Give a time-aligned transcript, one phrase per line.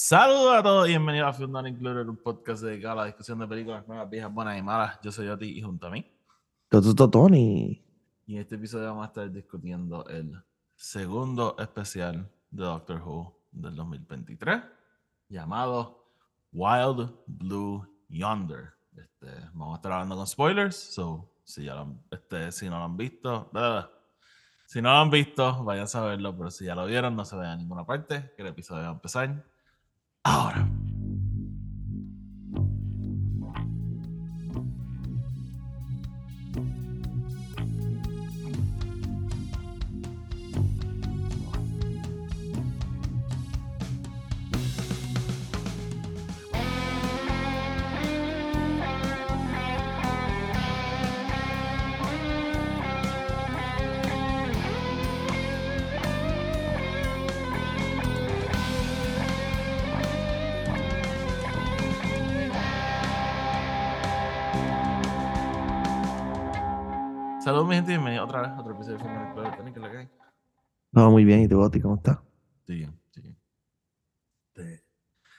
[0.00, 3.36] Saludos a todos y bienvenidos a Film Not Included, un podcast dedicado a la discusión
[3.40, 4.96] de películas nuevas, viejas, buenas y malas.
[5.02, 6.08] Yo soy Oti y junto a mí.
[6.68, 7.84] Toto Tony.
[8.24, 10.40] Y en este episodio vamos a estar discutiendo el
[10.76, 14.62] segundo especial de Doctor Who del 2023,
[15.30, 16.06] llamado
[16.52, 18.74] Wild Blue Yonder.
[18.96, 22.78] Este, vamos a estar hablando con spoilers, so si, ya lo, han- este, si no
[22.78, 23.90] lo han visto, bla, bla,
[24.64, 27.34] si no lo han visto, vayan a saberlo, pero si ya lo vieron, no se
[27.36, 29.44] vean en ninguna parte, que el episodio va a empezar
[30.28, 30.77] ahora.
[70.92, 71.40] No, muy bien.
[71.42, 72.18] ¿Y tú, Oti, cómo estás?
[72.66, 73.20] Sí, bien, sí.
[73.20, 73.36] bien.
[74.54, 74.84] Este,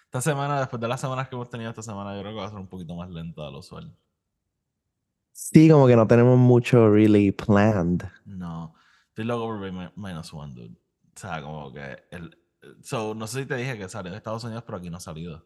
[0.05, 2.45] Esta semana, después de las semanas que hemos tenido esta semana, yo creo que va
[2.45, 3.95] a ser un poquito más lenta de lo usual.
[5.31, 8.03] Sí, como que no tenemos mucho really planned.
[8.25, 8.73] No,
[9.07, 10.75] estoy loco por ver Mi- Minus One, dude.
[11.15, 12.37] O sea, como que el...
[12.81, 15.01] So, no sé si te dije que salió de Estados Unidos, pero aquí no ha
[15.01, 15.45] salido.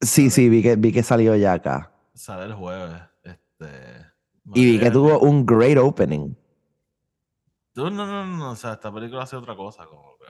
[0.00, 1.92] Sí, sí, vi que, vi que salió ya acá.
[2.14, 3.02] Sale el jueves.
[3.24, 4.06] Este...
[4.54, 6.34] Y vi que tuvo un great opening.
[7.78, 10.24] Dude, no, no, no, o sea, esta película hace otra cosa, como que...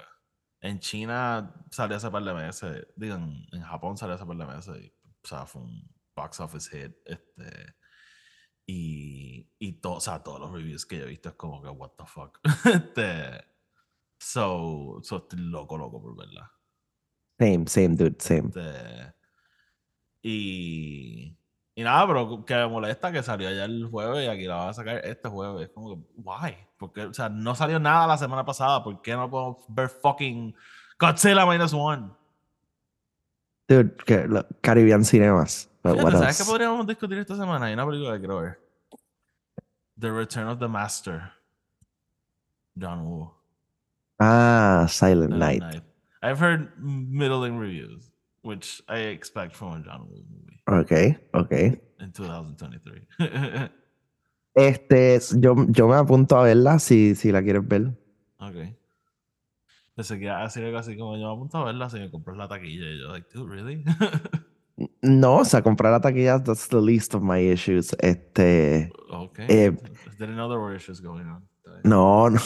[0.60, 4.44] En China salió hace par de meses, digo, en, en Japón salió hace par de
[4.44, 7.74] meses, y, o sea, fue un box office hit, este...
[8.66, 11.70] Y, y to- o sea, todos los reviews que yo he visto es como que,
[11.70, 12.38] what the fuck.
[12.66, 13.46] este...
[14.20, 16.52] So, so estoy loco, loco por verla.
[17.38, 18.48] Same, same, dude, same.
[18.48, 19.14] Este,
[20.22, 21.38] y,
[21.78, 24.68] y nada, pero que me molesta que salió ayer el jueves y aquí la van
[24.70, 25.68] a sacar este jueves.
[25.68, 26.56] Es como que, why?
[26.76, 28.82] Porque, o sea, no salió nada la semana pasada.
[28.82, 30.56] ¿Por qué no podemos ver fucking
[30.98, 32.10] Godzilla Minus One?
[33.68, 35.70] Dude, que, lo- Caribbean Cinemas.
[35.84, 37.66] But Fíjate, what ¿Sabes qué podríamos discutir esta semana?
[37.66, 38.60] Hay una película que quiero ver.
[40.00, 41.30] The Return of the Master.
[42.76, 43.32] John Woo.
[44.18, 45.84] Ah, Silent Silent Night.
[46.24, 48.10] I've heard middling reviews,
[48.42, 50.92] which I expect from a John Woo movie Ok,
[51.34, 51.52] ok.
[52.00, 53.08] in 2023.
[54.54, 57.92] Este, yo, yo me apunto a verla si, si la quieres ver.
[58.38, 58.56] Ok.
[59.94, 62.10] Pensé que iba a decir algo así como yo me apunto a verla si me
[62.10, 62.86] compras la taquilla.
[62.90, 63.84] Y yo, like, dude, really?
[65.02, 67.92] No, o sea, comprar la taquilla, that's the least of my issues.
[67.98, 69.38] Este, ok.
[69.48, 69.72] Eh,
[70.18, 71.48] Didn't know there were issues going on.
[71.84, 72.40] no, no.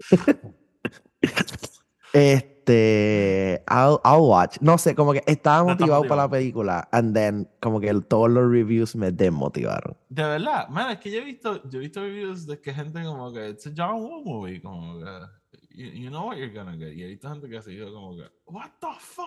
[2.14, 4.58] Este, I'll, I'll watch.
[4.60, 8.04] No sé, como que estaba No motivado para la película, and then, como que el-
[8.04, 9.96] todos los reviews me desmotivaron.
[10.08, 13.02] De verdad, man, es que yo he visto, yo he visto reviews de que gente
[13.04, 15.04] como que it's a John Woo movie, como que
[15.74, 16.92] you, you know what you're gonna get.
[16.94, 19.26] Y he visto gente que ha sido como que, what the fuck?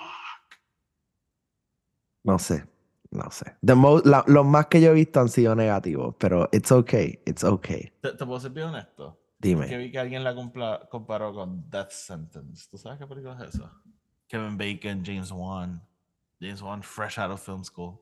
[2.23, 2.66] No sé,
[3.12, 3.56] no sé.
[3.63, 7.19] The mo- la- los más que yo he visto han sido negativos, pero it's okay,
[7.25, 7.91] it's okay.
[8.02, 9.19] Te, te puedo ser bien honesto.
[9.45, 9.67] Dime.
[9.67, 10.33] Que vi que alguien la
[10.89, 12.67] comparó con Death Sentence.
[12.69, 13.72] ¿Tú sabes qué película es esa?
[14.28, 15.81] Kevin Bacon, James Wan.
[16.41, 18.01] James Wan, fresh out of film school.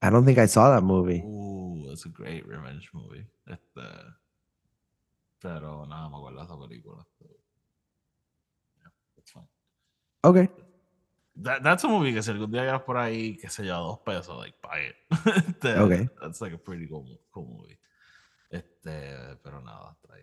[0.00, 1.20] I don't think I saw that movie.
[1.24, 3.26] Ooh, it's a great revenge movie.
[3.48, 3.82] Este,
[5.40, 7.04] pero nada, me acuerdo de esa película.
[7.18, 7.26] So,
[8.78, 9.48] yeah, it's fine.
[10.22, 10.48] Okay.
[11.42, 13.98] That, that's a movie que si algún día llegas por ahí, que se lleva dos
[13.98, 14.96] pesos, like, buy it.
[15.48, 16.08] Este, Okay.
[16.20, 17.78] That's like a pretty cool, cool movie.
[18.48, 20.22] Este, pero nada, está ahí.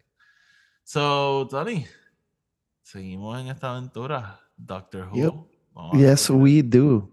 [0.83, 1.85] So, Tony,
[2.81, 4.39] seguimos en esta aventura.
[4.55, 5.15] Doctor Who.
[5.15, 5.33] Yep.
[5.73, 7.09] Vamos a Yes, we do.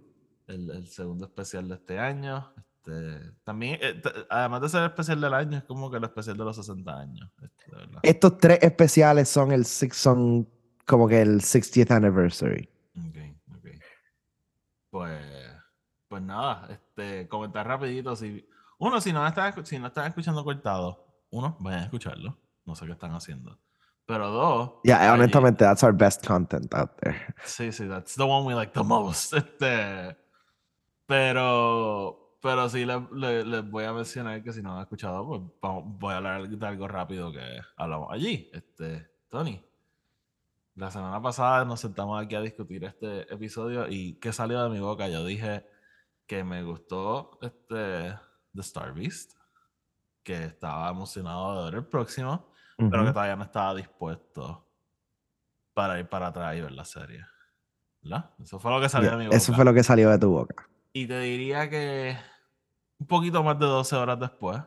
[0.46, 2.52] el, el segundo especial de este año.
[2.56, 6.36] Este, también, eh, además de ser el especial del año, es como que el especial
[6.36, 7.30] de los 60 años.
[7.42, 7.72] este.
[8.02, 10.48] Estos tres especiales son el six, son
[10.86, 12.68] como que el 60th anniversary.
[12.96, 13.16] Ok,
[13.56, 13.66] ok.
[14.90, 15.20] Pues,
[16.08, 18.16] pues nada, este, comentar rapidito.
[18.16, 18.46] Si,
[18.78, 22.36] uno, si no, están, si no están escuchando cortado, uno, vayan a escucharlo.
[22.70, 23.58] No sé qué están haciendo.
[24.06, 27.34] Pero dos, Yeah, allí- honestamente, that's our best content out there.
[27.44, 29.32] Sí, sí, that's the one we like the most.
[29.34, 30.16] Este,
[31.06, 35.40] pero, pero sí les le, les voy a mencionar que si no han escuchado, pues
[35.60, 38.50] vamos- voy a hablar de algo rápido que hablamos allí.
[38.52, 39.62] Este, Tony,
[40.76, 44.80] la semana pasada nos sentamos aquí a discutir este episodio y ¿qué salió de mi
[44.80, 45.08] boca?
[45.08, 45.66] Yo dije
[46.26, 48.14] que me gustó este
[48.54, 49.32] The Star Beast,
[50.22, 52.49] que estaba emocionado de ver el próximo,
[52.90, 54.66] pero que todavía no estaba dispuesto
[55.74, 57.24] para ir para atrás y ver la serie.
[58.02, 58.30] ¿verdad?
[58.42, 59.36] Eso fue lo que salió Yeah, de mi boca.
[59.36, 60.68] Eso fue lo que salió de tu boca.
[60.92, 62.16] Y te diría que
[62.98, 64.60] un poquito más de 12 horas después,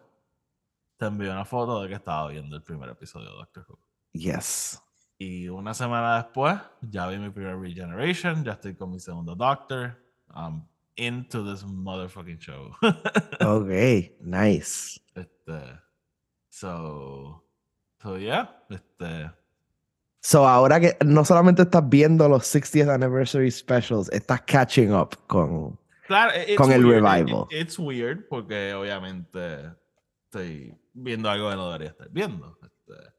[0.97, 3.79] te envié una foto de que estaba viendo el primer episodio de Doctor Who.
[4.13, 4.81] Yes.
[5.17, 9.97] Y una semana después, ya vi mi primer Regeneration, ya estoy con mi segundo Doctor.
[10.35, 12.71] I'm into this motherfucking show.
[13.41, 13.69] Ok,
[14.21, 14.99] nice.
[15.15, 15.79] este,
[16.49, 17.42] so,
[18.03, 19.31] so yeah, este,
[20.25, 25.77] So ahora que no solamente estás viendo los 60th anniversary specials, estás catching up con.
[26.07, 27.47] Claro, it's Con el weird, revival.
[27.49, 29.71] it- it's weird porque obviamente
[30.25, 32.57] estoy viendo algo que no debería estar viendo.
[32.61, 33.13] este,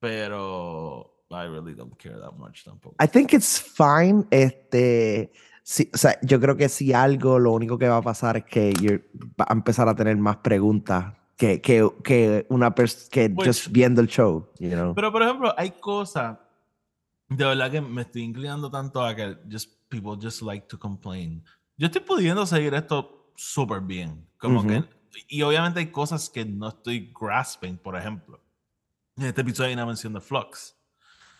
[0.00, 2.96] pero I really don't care that much tampoco.
[3.00, 4.26] I think it's fine.
[4.30, 5.32] Este,
[5.62, 8.44] sí, o sea, yo creo que si algo, lo único que va a pasar es
[8.44, 8.72] que
[9.40, 13.68] va a empezar a tener más preguntas que, que, que una persona que Which- just
[13.68, 14.94] viendo el show, you know.
[14.94, 16.36] Pero por ejemplo, hay cosas
[17.30, 21.42] de verdad que me estoy inclinando tanto a que just people just like to complain.
[21.76, 24.68] Yo estoy pudiendo seguir esto súper bien, como Ujú.
[24.68, 24.84] que
[25.28, 28.40] y obviamente hay cosas que no estoy grasping, por ejemplo.
[29.16, 30.76] En este episodio hay una mención de Flux.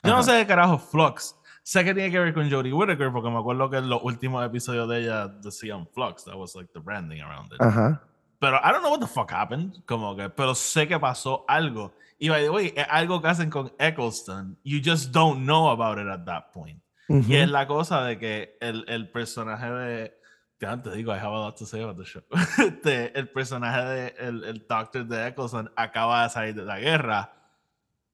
[0.02, 1.34] Yo no sé de carajo Flux.
[1.62, 4.44] Sé que tiene que ver con Jodie Whittaker porque me acuerdo que en los últimos
[4.46, 6.24] episodios de ella decían Flux.
[6.24, 7.60] That was like the branding around it.
[7.60, 8.02] Ajá.
[8.38, 9.84] Pero I don't know what the fuck happened.
[9.86, 11.92] Como que, pero sé que pasó algo.
[12.18, 14.58] Y by the way, es algo que hacen con Eccleston.
[14.64, 16.80] You just don't know about it at that point.
[17.08, 17.24] Ujú.
[17.28, 20.14] Y es la cosa de que el, el personaje de.
[20.58, 22.22] Que antes digo, I have a lot to say about the show.
[22.58, 24.14] Este, el personaje de.
[24.18, 27.32] El, el Doctor de Eccleston acaba de salir de la guerra.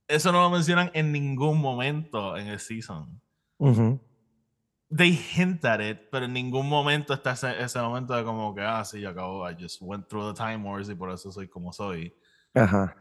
[0.07, 3.21] Eso no lo mencionan en ningún momento en el season.
[3.59, 4.01] Ujú.
[4.97, 8.61] They hint at it, pero en ningún momento está ese, ese momento de como que,
[8.63, 11.49] ah, sí, yo acabo, I just went through the Time Wars y por eso soy
[11.49, 12.15] como soy.
[12.55, 12.95] Ajá.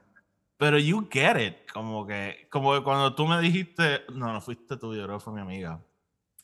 [0.58, 4.78] Pero you get it, como que, como que cuando tú me dijiste, no, no fuiste
[4.78, 5.80] tú, yo creo que fue mi amiga,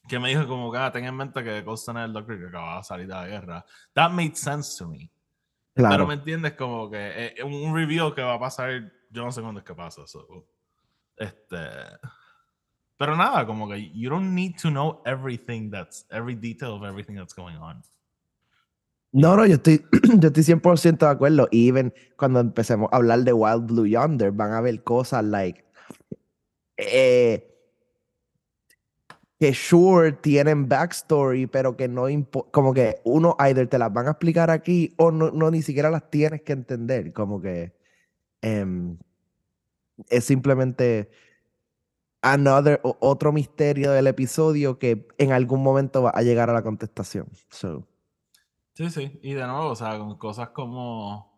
[0.07, 2.47] que me dijo como que, ah, ten en mente que Colston es el doctor que
[2.47, 3.65] acababa de salir de la guerra.
[3.93, 5.09] That made sense to me.
[5.73, 6.07] Pero Claro.
[6.07, 9.61] me entiendes como que eh, un reveal que va a pasar, yo no sé cuándo
[9.61, 10.05] es que pasa.
[10.05, 10.45] so,
[11.15, 11.57] este,
[12.99, 17.15] pero nada, como que you don't need to know everything that's, every detail of everything
[17.15, 17.81] that's going on.
[19.11, 19.83] No, no, yo estoy,
[20.19, 21.47] yo estoy 100% de acuerdo.
[21.49, 25.63] Y even cuando empecemos a hablar de Wild Blue Yonder, van a ver cosas like.
[26.79, 27.45] eh,
[29.39, 32.07] que sure tienen backstory, pero que no
[32.51, 35.89] como que uno either te las van a explicar aquí o no, no ni siquiera
[35.89, 37.13] las tienes que entender.
[37.13, 37.73] Como que
[38.41, 38.97] em,
[40.09, 41.09] es simplemente
[42.21, 47.27] another, otro misterio del episodio que en algún momento va a llegar a la contestación.
[47.49, 47.87] So.
[48.73, 49.19] Sí, sí.
[49.23, 51.29] Y de nuevo, o sea, con cosas como.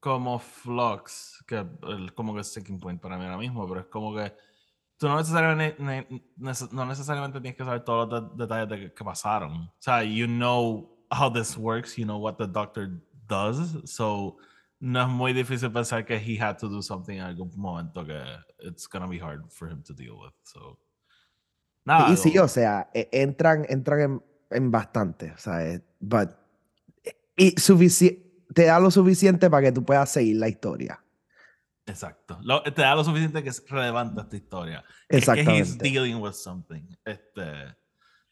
[0.00, 3.86] Como Flux, que el- como que es Sticking Point para mí ahora mismo, pero es
[3.86, 4.32] como que
[4.98, 6.06] tú no necesariamente, ne-
[6.38, 9.52] neces- no necesariamente tienes que saber todos los de- detalles de que, que pasaron.
[9.62, 12.88] O sea, you know how this works, you know what the doctor
[13.26, 14.36] does, so
[14.80, 18.20] no es muy difícil pensar que he had to do something en algún momento que
[18.60, 20.32] it's gonna be hard for him to deal with.
[20.42, 20.78] So,
[21.84, 22.10] nada.
[22.12, 26.30] Y sí, o sea, e- entran, entran en, en bastante, o sea, but,
[27.36, 27.54] y
[28.54, 31.02] te da lo suficiente para que tú puedas seguir la historia.
[31.86, 32.38] Exacto.
[32.42, 34.84] Lo- te da lo suficiente que es relevante esta historia.
[35.08, 35.88] Es que he's Exactamente.
[35.90, 36.82] dealing with something.
[37.04, 37.76] Este,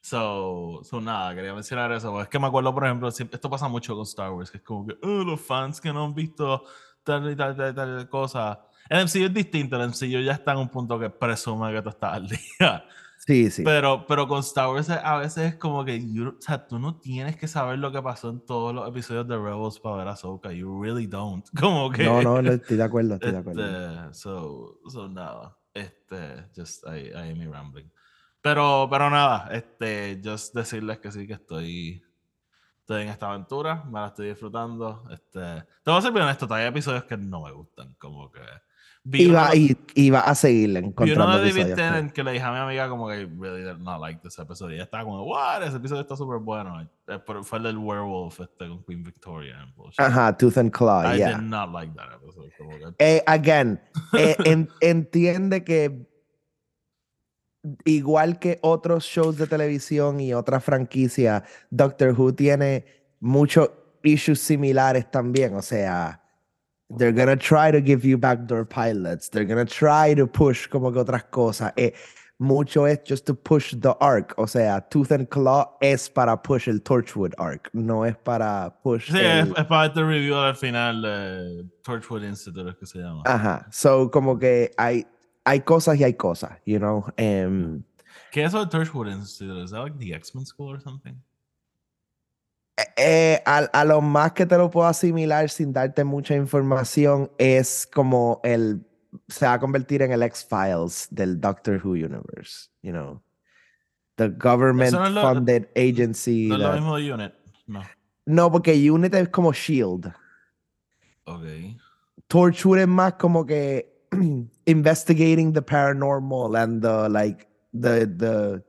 [0.04, 2.20] so, so nada, quería mencionar eso.
[2.20, 4.86] Es que me acuerdo, por ejemplo, esto pasa mucho con Star Wars, que es como
[4.86, 6.62] que "Oh, los fans que no han visto
[7.02, 8.60] tal y tal, tal, tal cosa.
[8.90, 11.88] El MCU es distinto, el MCU ya está en un punto que presume que tú
[11.88, 12.84] estás al día.
[13.26, 13.62] Sí, sí.
[13.64, 16.96] Pero, pero con Star Wars a veces es como que you- o sea, tú no
[17.00, 20.10] tienes que saber lo que pasó en todos los episodios de Rebels para ver a
[20.12, 20.52] Ahsoka.
[20.52, 21.46] You really don't.
[21.58, 22.04] Como que...
[22.04, 23.62] No, no, no, estoy de acuerdo, estoy de acuerdo.
[24.10, 27.90] Este, so, so nada, este, just ahí, ahí mi rambling.
[28.44, 32.02] Pero, pero nada, este, just decirles que sí que estoy,
[32.80, 35.02] estoy en esta aventura, me la estoy disfrutando.
[35.10, 35.40] Este,
[35.82, 38.40] te voy a ser bien honesto, hay episodios que no me gustan, como que
[39.02, 41.74] vi Y uno va, de- y, y va a seguir vi encontrando uno de David
[41.74, 44.72] Tennant que le dije a mi amiga como que really did not like this episode
[44.72, 47.78] y ella estaba como what ese episodio está súper bueno Eh, pero fue el del
[47.78, 49.94] werewolf este con Queen Victoria and.
[49.98, 51.32] Ajá, Tooth and Claw, I yeah.
[51.38, 53.80] did not like that episode como que Eh, again,
[54.18, 56.10] eh, en- entiende que
[57.84, 62.84] igual que otros shows de televisión y otras franquicias, Doctor Who tiene
[63.20, 63.70] muchos
[64.02, 65.54] issues similares también.
[65.54, 66.20] O sea,
[66.96, 69.30] they're gonna try to give you backdoor pilots.
[69.30, 71.72] They're gonna try to push como que otras cosas.
[71.76, 71.92] Eh,
[72.36, 74.34] mucho es just to push the arc.
[74.36, 79.10] O sea, Tooth and Claw es para push el Torchwood arc, no es para push
[79.10, 82.98] Sí, el- es, es para este review al final de Torchwood Institute, es que se
[82.98, 83.22] llama.
[83.24, 83.66] Ajá.
[83.70, 85.06] So, como que hay,
[85.44, 87.04] hay cosas y hay cosas, you know.
[87.16, 87.82] Em,
[88.32, 89.70] ¿Qué es eso de Torchwood Institute?
[89.70, 91.14] That like the X-Men School or something?
[92.96, 97.86] Eh, a, a lo más que te lo puedo asimilar sin darte mucha información es
[97.92, 98.84] como el
[99.28, 103.22] se va a convertir en el X-Files del Doctor Who universe, you know.
[104.16, 106.48] The government no es lo- funded agency.
[106.48, 107.32] No es lo that- mismo de Unit.
[107.66, 107.82] No.
[108.26, 110.12] No, porque Unit es como Shield.
[111.26, 111.44] Ok.
[112.26, 113.93] Torchwood es más como que
[114.66, 118.62] investigating the paranormal and the like the the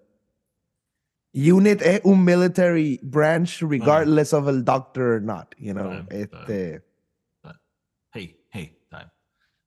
[1.35, 3.69] unit es un military branch uh-huh.
[3.69, 5.89] regardless of a doctor or not, you know.
[5.89, 6.29] Right, right.
[6.31, 6.81] este
[7.43, 7.53] uh,
[8.13, 9.11] Hey, hey, time.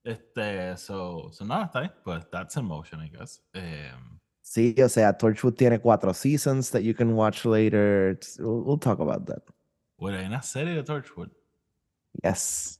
[0.05, 1.91] Este, so, so nada, está ahí.
[2.05, 3.41] But that's in motion, I guess.
[3.55, 8.11] Um, sí, o sea, Torchwood tiene cuatro seasons that you can watch later.
[8.11, 9.43] It's- we'll, we'll talk about that.
[9.99, 11.31] Wait, hay una serie de Torchwood.
[12.25, 12.79] Yes.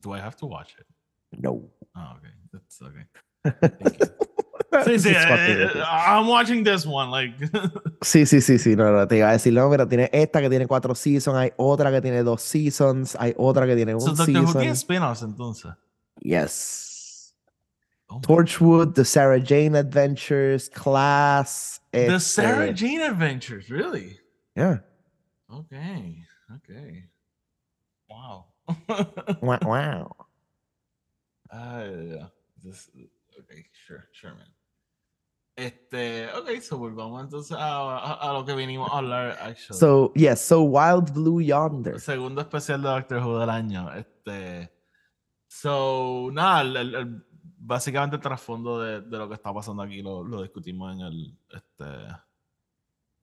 [0.00, 0.86] Do I have to watch it?
[1.40, 1.70] No.
[1.94, 2.30] Oh, okay.
[2.52, 3.06] That's okay.
[3.80, 4.06] Thank you.
[4.84, 5.82] Sí, sí, eh, eh.
[5.86, 7.10] I'm watching this one.
[7.10, 7.34] Like,
[8.02, 10.48] Sí, sí, sí, sí, no, no, te iba a decir, no, pero tiene esta que
[10.48, 14.14] tiene cuatro seasons, hay otra que tiene dos seasons, hay otra que tiene un so
[14.14, 14.60] Doctor Who season.
[14.60, 15.74] tiene spin-offs entonces.
[16.20, 17.34] Yes.
[18.08, 21.80] Oh Torchwood, The Sarah Jane Adventures, Class.
[21.92, 24.18] The este, Sarah Jane Adventures, really?
[24.56, 24.78] Yeah.
[25.50, 26.24] Okay,
[26.56, 27.04] okay.
[28.08, 28.46] Wow.
[29.42, 30.21] Wow.
[31.52, 32.28] Ah, yeah.
[32.62, 32.90] This,
[33.38, 34.48] okay, sure, sure, man.
[35.54, 39.78] Este, okay, so volvamos entonces a, a, a lo que vinimos a hablar, actually.
[39.78, 42.00] So, yes, so Wild Blue Yonder.
[42.00, 43.92] Segundo especial de Doctor Who del año.
[43.92, 44.72] Este,
[45.46, 47.26] so, nada, el- el- el-
[47.64, 51.38] básicamente el trasfondo de, de lo que está pasando aquí lo, lo discutimos en el,
[51.50, 51.84] este,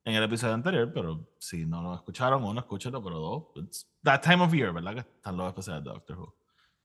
[0.05, 4.21] en el episodio anterior, pero si no lo escucharon, uno, escúchalo, pero dos, it's that
[4.21, 4.93] time of year, ¿verdad?
[4.93, 6.35] Que están los especiales de Doctor Who.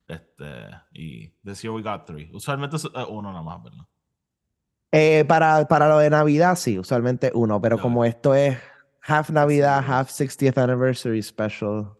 [0.07, 0.45] Este,
[0.93, 2.31] y this year we got three.
[2.33, 3.87] Usualmente es eh, uno nada más, ¿verdad?
[4.93, 8.57] Eh, para, para lo de Navidad, sí, usualmente uno, pero como esto es
[9.01, 11.97] half Navidad, half 60th anniversary special.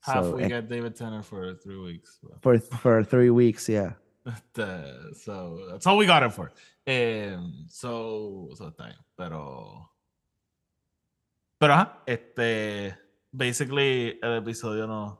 [0.00, 2.18] Half so, we eh, get David Tennant for three weeks.
[2.40, 3.92] for, for three weeks, yeah.
[4.26, 6.50] Este, so that's all we got it for.
[6.86, 9.90] Um, so, so está bien, pero.
[11.58, 12.96] Pero ajá, este.
[13.32, 15.19] Basically, el episodio no.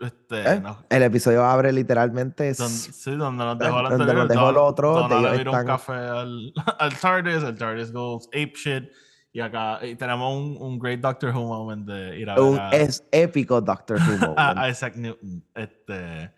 [0.00, 0.54] Este.
[0.54, 0.60] ¿Eh?
[0.60, 2.52] no- El episodio abre literalmente.
[2.54, 5.38] don- sí, donde nos dejó el donde nos dejó el Don- otro, Donna de le
[5.38, 8.84] vira un están- café al, al TARDIS, el TARDIS goes ape shit.
[9.32, 12.58] Y acá y tenemos un, un great Doctor Who moment de ir a ver un,
[12.58, 14.38] a, es épico Doctor Who moment.
[14.58, 15.44] a Isaac Newton.
[15.54, 16.32] Este.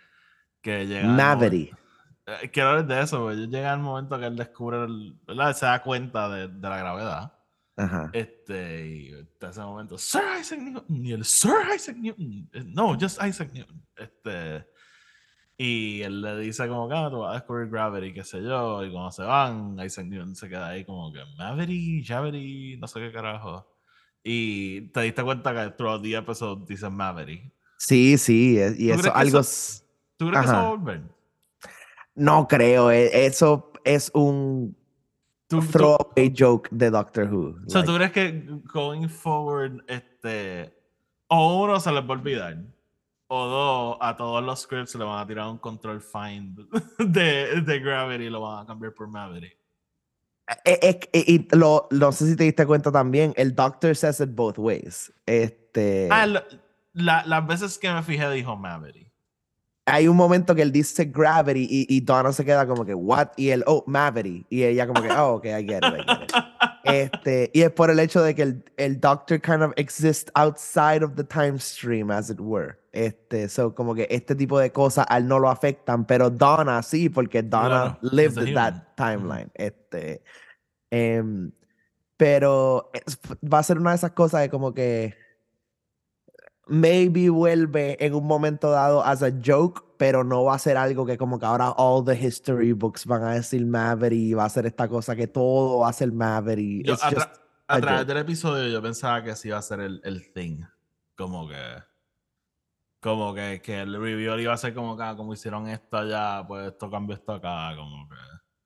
[0.61, 1.09] Que llega.
[1.09, 1.75] Maverick.
[2.27, 5.55] Eh, Quiero hablar de eso, porque llega el momento que él descubre, el, ¿verdad?
[5.57, 7.33] Se da cuenta de, de la gravedad.
[7.77, 8.11] Ajá.
[8.13, 12.97] Este, y hasta ese momento, Sir Isaac Newton, y el Sir Isaac Newton, eh, no,
[13.01, 13.83] just Isaac Newton.
[13.97, 14.67] Este,
[15.57, 18.85] y él le dice como que, ah, tú vas a descubrir Gravity, qué sé yo,
[18.85, 23.01] y cuando se van, Isaac Newton se queda ahí como que, Mavity, Javity, no sé
[23.01, 23.69] qué carajo.
[24.23, 27.53] Y te diste cuenta que throughout the episode dice Mavity.
[27.79, 29.41] Sí, sí, es- y ¿Tú eso algo.
[29.41, 29.85] eso-
[30.17, 30.71] ¿Tú crees que eso va a Ajá.
[30.71, 31.01] volver?
[32.15, 34.77] No creo, e- eso es un
[35.61, 37.57] ¿Tú, tú- throwaway joke de Doctor Who.
[37.67, 40.75] O sea, like- ¿tú crees que going forward, este,
[41.29, 42.57] o uno se les va a olvidar,
[43.29, 46.59] o dos, a todos los scripts le van a tirar un control find
[46.99, 49.57] de, de Gravity y lo van a cambiar por Maverick?
[50.65, 54.21] Eh, eh, eh, y lo, no sé si te diste cuenta también, el Doctor says
[54.21, 55.13] it both ways.
[55.25, 56.45] Este, Ah, la-
[56.93, 59.11] la- las veces que me fijé dijo Maverick.
[59.87, 63.29] Hay un momento que él dice gravity y, y Donna se queda como que, what?
[63.37, 64.47] Y él, oh, Mavity.
[64.49, 66.33] Y ella como que, oh, ok, I get it, I get it.
[66.85, 71.05] Este, y es por el hecho de que el, el Doctor kind of exists outside
[71.05, 72.77] of the time stream, as it were.
[72.93, 76.83] Este, so como que este tipo de cosas a él no lo afectan, pero Donna
[76.83, 79.49] sí, porque Donna Claro, lived in that timeline.
[79.55, 80.23] Este,
[80.91, 81.53] em,
[82.17, 85.15] pero es- va a ser una de esas cosas de como que
[86.67, 91.05] maybe vuelve en un momento dado as a joke, pero no va a ser algo
[91.07, 94.49] que como que ahora all the history books van a decir Maverick y va a
[94.49, 96.87] ser esta cosa que todo va a ser Maverick.
[96.87, 98.09] Yo, a, just tra- a a través joke.
[98.09, 100.63] del episodio yo pensaba que sí iba a ser el, el thing.
[101.17, 101.57] Como que.
[103.01, 106.47] Como que, que el review iba a ser como que, ah, como hicieron esto allá,
[106.47, 108.15] pues esto cambió esto acá, como que.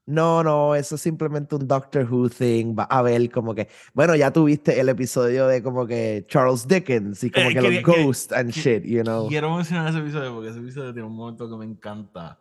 [0.06, 2.76] No, no, eso es simplemente un Doctor Who thing.
[2.78, 7.24] Va a ver como que, bueno, ya tuviste el episodio de como que Charles Dickens
[7.24, 9.26] y como Eh, que los ghosts and que- shit, you know.
[9.28, 12.38] Quiero mencionar ese episodio porque ese episodio tiene un momento que me encanta.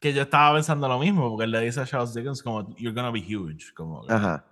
[0.00, 2.94] Que yo estaba pensando lo mismo, porque él le dice a Charles Dickens como, you're
[2.94, 4.46] gonna be huge, como que- Ajá.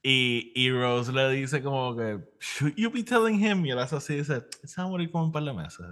[0.00, 3.66] Y, y Rose le dice como que, should you be telling him?
[3.66, 5.84] Y él hace así, dice, se va a morir como un par de meses.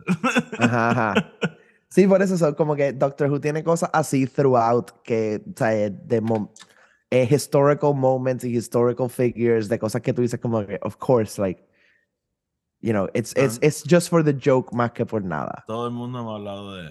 [0.58, 1.14] Ajá, ajá.
[1.88, 5.68] Sí, por eso son como que Doctor Who tiene cosas así throughout que, o sea,
[5.90, 6.50] de mom-
[7.10, 11.40] eh, historical moments y historical figures de cosas que tú dices como que, of course,
[11.40, 11.62] like,
[12.80, 13.66] you know, it's, it's, Ah.
[13.66, 15.64] it's just for the joke más que por nada.
[15.66, 16.82] Todo el mundo me ha hablado de,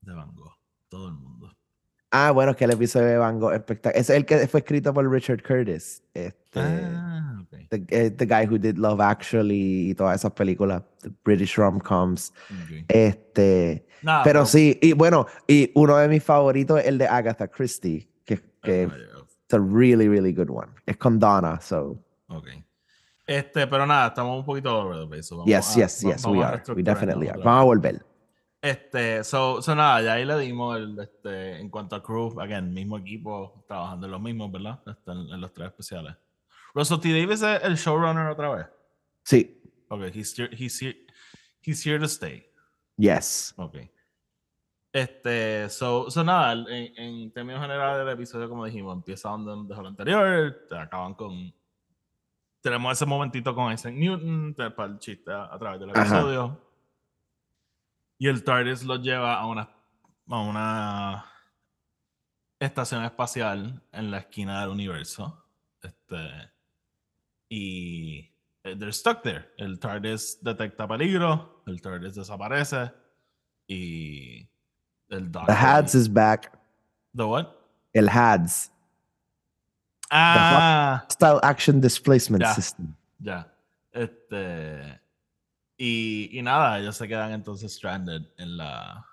[0.00, 0.54] de Van Gogh.
[0.88, 1.52] Todo el mundo.
[2.10, 4.00] Ah, bueno, es que el episodio de Van Gogh espectacular.
[4.00, 7.68] Es el que fue escrito por Richard Curtis, este, Ah, ok.
[7.68, 12.32] the, eh, the guy who did Love Actually y todas esas películas, the British rom-coms.
[12.88, 13.85] Este,
[14.24, 18.34] Pero sí, y bueno, y uno de mis favoritos es el de Agatha Christie, que,
[18.62, 18.88] es
[19.52, 20.72] a really, really good one.
[20.86, 21.98] Es con Donna, so.
[22.28, 22.48] Ok.
[23.26, 25.24] Este, pero nada, estamos un poquito over the place.
[25.24, 26.62] so vamos Yes, a- yes, yes, vamos we are.
[26.74, 27.38] We definitely are.
[27.42, 28.06] Vamos a volver.
[28.62, 32.72] Este, so, so nada, ya ahí le dimos el, este, en cuanto a crew, again,
[32.72, 34.80] mismo equipo, trabajando en los mismos, ¿verdad?
[34.86, 36.16] Este, en, en los tres especiales.
[36.74, 37.08] Russell T.
[37.12, 38.66] Davis es el showrunner otra vez.
[39.22, 40.96] Sí, Ok, he's here, he's here,
[41.62, 42.45] he's here to stay.
[42.96, 43.54] Yes.
[43.56, 43.76] Ok.
[44.92, 49.82] Este, so, so nada, en, en términos generales del episodio, como dijimos, empieza donde dejó
[49.82, 51.52] lo anterior, te acaban con.
[52.62, 56.00] Tenemos ese momentito con Isaac Newton, te- para el chiste a, a través del Ajá.
[56.00, 56.60] episodio.
[58.18, 59.68] Y el TARDIS lo lleva a una,
[60.30, 61.24] a una
[62.58, 65.44] estación espacial en la esquina del universo.
[65.82, 66.50] Este,
[67.50, 68.20] y
[68.64, 69.52] eh, they're stuck there.
[69.58, 72.92] El TARDIS detecta peligro, el TARDIS desaparece
[73.68, 74.48] y
[75.08, 76.58] el The HADS is back.
[77.14, 77.48] The what?
[77.92, 78.72] El HADS.
[80.10, 82.54] Ah, Style Action Displacement Ya.
[82.54, 82.94] System.
[83.18, 83.52] ya.
[83.92, 85.00] Este
[85.78, 89.04] y, y nada, ellos se quedan entonces stranded en la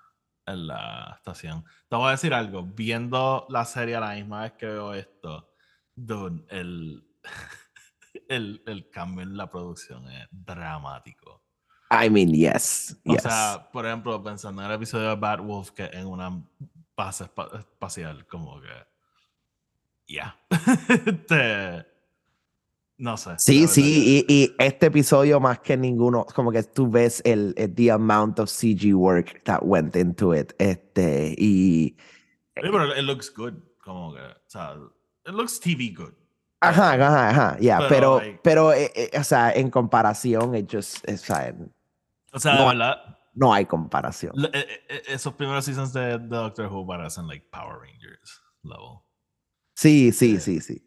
[0.46, 1.64] en la estación.
[1.88, 5.50] Te voy a decir algo, viendo la serie a la misma vez que veo esto,
[5.96, 7.02] dude, el
[8.28, 11.42] el, el cambio en la producción es dramático.
[11.90, 12.96] I mean, yes.
[13.06, 13.22] O Yes.
[13.22, 16.42] sea, por ejemplo, pensando en el episodio de Bad Wolf, que en una
[16.96, 18.68] base espa- espacial, como que.
[20.08, 20.36] Ya.
[21.06, 21.86] Este,
[22.98, 23.30] no sé.
[23.38, 27.74] Sí, sí, y, y este episodio más que ninguno, como que tú ves el, el
[27.74, 31.96] the amount of CG work that went into it, este, y,
[32.56, 33.54] Sí, pero it looks good.
[33.82, 34.20] Como que.
[34.20, 34.76] O sea,
[35.26, 36.14] it looks TV good.
[36.68, 40.68] Ajá, ajá, ajá, ya, Pero, pero, like- pero, eh, eh, o sea, en comparación, it
[40.72, 41.54] just, o sea,
[42.32, 42.96] O sea, No.
[43.34, 44.32] no hay comparación.
[44.36, 49.00] le- eh, eh, esos primeros seasons de, de Doctor Who parecen like Power Rangers level.
[49.76, 50.80] Sí, sí, eh, sí, sí.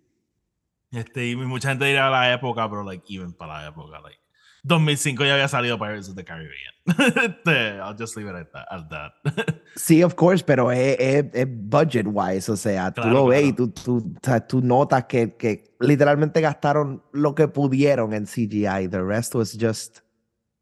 [0.91, 4.19] Este, y mucha gente dirá la época, pero like, even para la época, like,
[4.67, 6.73] 2005 ya había salido Pirates of the Caribbean.
[7.23, 8.67] este, I'll just leave it at that.
[8.71, 9.13] At that.
[9.75, 13.43] Sí, of course, pero es, es, es budget wise, o sea, tú Claro, lo ves
[13.45, 13.71] y claro.
[13.73, 18.87] tú, tú, tú notas que, que literalmente gastaron lo que pudieron en CGI.
[18.89, 19.99] The rest was just,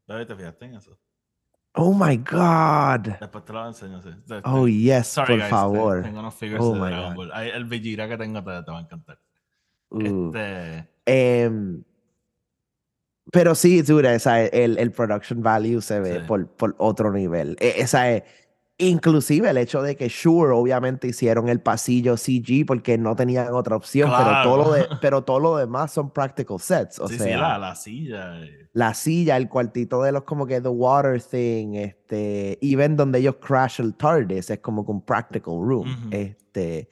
[0.06, 0.98] ¿Te fijaste en eso?
[1.78, 3.14] oh my God.
[3.20, 4.02] Después te lo enseño.
[4.02, 4.10] Sí.
[4.10, 6.02] Este, Oh, yes, sorry, por guys, favor.
[6.02, 7.28] Tengo unos figures Oh de my Dragon God.
[7.28, 7.46] Ball.
[7.48, 9.18] El Vegeta que tengo te, te va a encantar.
[9.90, 10.00] Uh.
[10.34, 11.82] Este, Em,
[13.32, 16.26] pero sí, dude, o sea, el, el production value se ve Sí.
[16.26, 17.56] por, por otro nivel.
[17.60, 18.24] E- o sea, eh,
[18.78, 23.74] inclusive el hecho de que Shure obviamente hicieron el pasillo CG porque no tenían otra
[23.76, 24.98] opción, pero, todo lo de, Claro.
[25.02, 26.98] pero todo lo demás son practical sets.
[27.00, 28.42] O sí, sea, sí, la, la silla.
[28.44, 33.18] eh, la silla, el cuartito de los como que The Water Thing, este, even donde
[33.20, 35.90] ellos crash el TARDIS, es como que un practical room.
[35.90, 36.08] Ujú.
[36.10, 36.88] Este,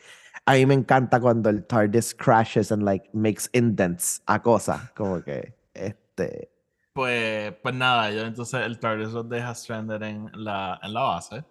[0.46, 5.22] a mí me encanta cuando el TARDIS crashes and like makes indents a cosas, como
[5.22, 5.54] que,
[6.16, 6.50] este,
[6.92, 11.44] Pues, pues nada, ellos entonces el TARDIS los deja stranded en la, en la base.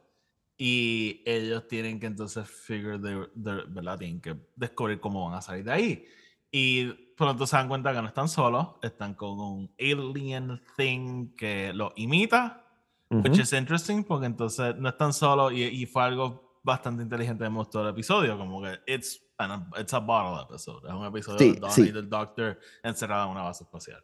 [0.57, 3.29] Y ellos tienen que entonces figure the-
[3.67, 3.97] ¿verdad?
[3.97, 6.05] Tienen que descubrir cómo van a salir de ahí.
[6.51, 6.85] Y
[7.17, 11.91] pronto se dan cuenta que no están solos, están con un alien thing que lo
[11.95, 12.63] imita,
[13.09, 13.41] which ujú.
[13.41, 17.83] is interesting, porque entonces no están solos y, y fue algo bastante inteligente en todo
[17.83, 21.59] el episodio, como que it's, an, it's a bottle episode, es un episodio Sí, de
[21.59, 21.81] Donna sí.
[21.81, 24.01] y del Doctor encerrado en una base espacial.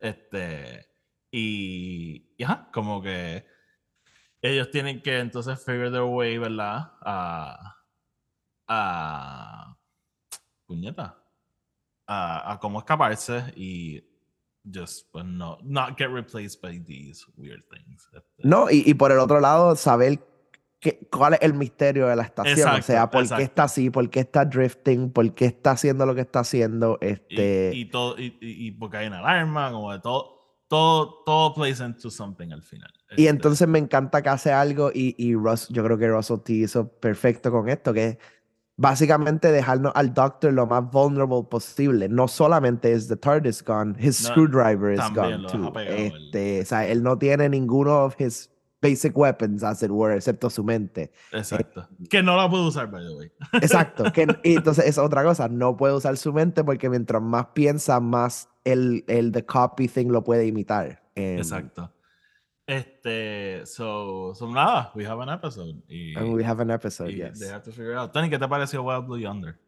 [0.00, 0.86] Este,
[1.30, 3.44] y, y como que
[4.40, 6.92] ellos tienen que entonces figure their way, ¿verdad?
[7.02, 7.76] A,
[8.68, 9.76] a,
[10.66, 11.18] puñeta,
[12.06, 14.04] a, a cómo escaparse y
[14.72, 18.08] just, pues no, not get replaced by these weird things.
[18.12, 20.20] Este, No, y, y por el otro lado, saber
[20.80, 23.42] qué- cuál es el misterio de la estación, o Exacto, sea, por qué exacto.
[23.44, 27.06] está así, por qué está drifting, por qué está haciendo lo que está haciendo, y,
[27.06, 27.70] este...
[27.74, 30.36] y todo, y, y- y porque hay una alarma, como de todo,
[30.68, 32.90] todo, todo plays into something al final.
[33.16, 36.40] Y Este, entonces me encanta que hace algo y, y Russ, yo creo que Russell
[36.44, 38.18] T hizo perfecto con esto, que es
[38.76, 42.08] básicamente dejarnos al Doctor lo más vulnerable posible.
[42.08, 45.72] No solamente es the TARDIS gone, his No, screwdriver is gone too.
[45.72, 49.90] pegado el- Este, o sea, él no tiene ninguno of his basic weapons, as it
[49.90, 51.12] were, excepto su mente.
[51.32, 51.88] Exacto.
[52.08, 53.32] que no la puedo usar, by the way.
[53.62, 54.04] Exacto.
[54.12, 55.48] Que, y entonces, es otra cosa.
[55.48, 60.08] No puede usar su mente porque mientras más piensa, más el, el the copy thing
[60.08, 61.02] lo puede imitar.
[61.14, 61.92] Exacto.
[62.66, 65.82] Este, so, so nada, we have an episode.
[65.88, 67.38] Y, And we have an episode, y yes.
[67.40, 68.12] they have to figure out.
[68.12, 69.58] Tony, ¿qué te pareció Wild Blue Yonder?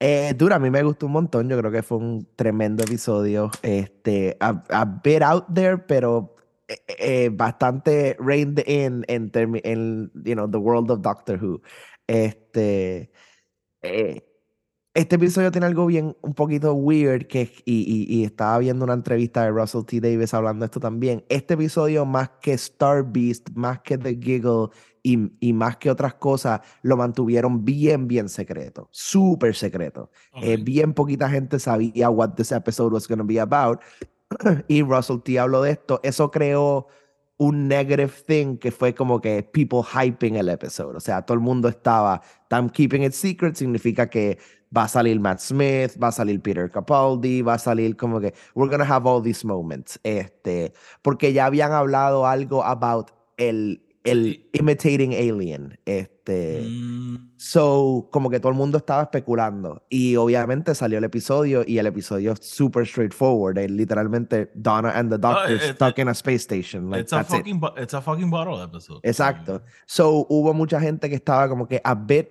[0.00, 1.48] Eh, dura, a mí me gustó un montón.
[1.48, 3.50] Yo creo que fue un tremendo episodio.
[3.62, 6.34] Este, a, a bit out there, pero
[6.70, 11.60] eh, eh, bastante reined in en, en, you know, the world of Doctor Who.
[12.06, 13.10] Este,
[13.82, 14.24] eh,
[14.94, 18.94] este episodio tiene algo bien, un poquito weird, que, y, y, y estaba viendo una
[18.94, 20.00] entrevista de Russell T.
[20.00, 21.24] Davis hablando de esto también.
[21.28, 24.68] Este episodio, más que Star Beast, más que The Giggle
[25.02, 30.10] y, y más que otras cosas, lo mantuvieron bien, bien secreto, súper secreto.
[30.42, 33.80] Eh, bien poquita gente sabía what this episode was going to be about.
[34.68, 35.38] y Russell T.
[35.38, 36.00] habló de esto.
[36.02, 36.86] Eso creó
[37.36, 40.96] un negative thing que fue como que people hyping el episodio.
[40.98, 44.38] O sea, todo el mundo estaba, I'm keeping it secret, significa que
[44.76, 48.34] va a salir Matt Smith, va a salir Peter Capaldi, va a salir como que,
[48.54, 49.98] we're gonna have all these moments.
[50.04, 55.78] Este, porque ya habían hablado algo about el, el imitating alien.
[55.84, 56.16] Este,
[56.64, 59.84] Mm, So, como que todo el mundo estaba especulando.
[59.88, 63.58] Y obviamente salió el episodio y el episodio es super straightforward.
[63.58, 66.88] Es literalmente Donna and the Doctor it- stuck in a space station.
[66.90, 67.26] Like, it's, a it.
[67.26, 69.00] fucking, bo- it's a fucking bottle episode.
[69.02, 69.62] Exacto.
[69.86, 72.28] So, hubo mucha gente que estaba como que a bit,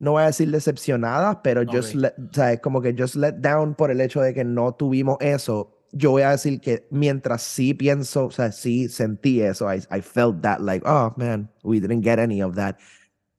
[0.00, 3.34] no voy a decir decepcionada, pero just let, o sea, es como que just let
[3.34, 5.78] down por el hecho de que no tuvimos eso.
[5.92, 10.00] Yo voy a decir que mientras sí pienso, o sea, sí sentí eso, I, I
[10.00, 12.78] felt that like, oh man, we didn't get any of that.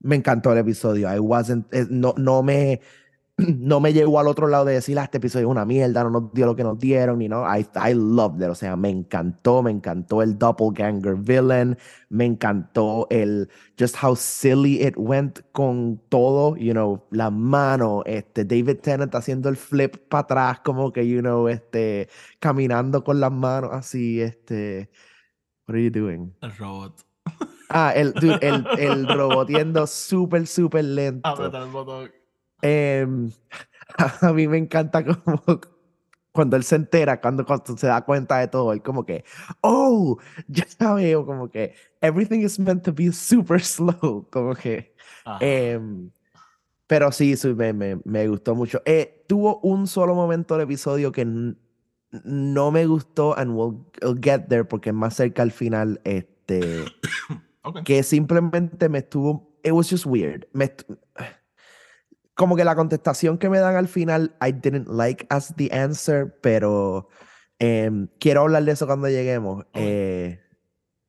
[0.00, 1.08] Me encantó el episodio.
[1.08, 2.80] I wasn't, eh, no, no me,
[3.36, 6.10] no me llegó al otro lado de decir, ah, este episodio es una mierda, no
[6.10, 8.90] nos dio lo que nos dieron, y no, I, I loved it, o sea, me
[8.90, 11.76] encantó, me encantó el doppelganger villain,
[12.10, 18.44] me encantó el, just how silly it went con todo, you know, la mano, este,
[18.44, 23.32] David Tennant haciendo el flip para atrás, como que, you know, este, caminando con las
[23.32, 24.90] manos así, este,
[25.66, 26.32] what are you doing?
[26.40, 27.04] El robot.
[27.70, 31.28] Ah, el, dude, el, el robot yendo súper, súper lento.
[31.28, 32.23] Apretar el botón.
[32.62, 33.30] Em,
[34.22, 35.42] a mí me encanta como
[36.34, 39.24] cuando él se entera, cuando, cuando se da cuenta de todo, él como que,
[39.60, 44.94] oh, ya veo, como que everything is meant to be super slow, como que,
[45.40, 46.10] em,
[46.88, 48.82] pero sí, sí, me, me, me gustó mucho.
[48.84, 54.48] Eh, tuvo un solo momento del episodio que no me gustó, and we'll, we'll get
[54.48, 56.84] there, porque es más cerca al final, este,
[57.62, 57.84] Ok.
[57.84, 60.46] que simplemente me estuvo, it was just weird.
[60.52, 60.70] Me
[62.34, 66.38] como que la contestación que me dan al final, I didn't like as the answer,
[66.40, 67.08] pero
[67.58, 69.64] em, quiero hablar de eso cuando lleguemos.
[69.74, 70.40] eh,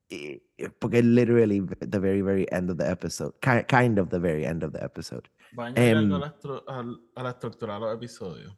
[0.09, 0.41] y-
[0.79, 4.63] porque literally the very, very end of the episode, ki- kind of the very end
[4.63, 5.23] of the episode.
[5.57, 6.83] Añadir algo Em, a
[7.23, 8.57] la, a estructura de los episodios.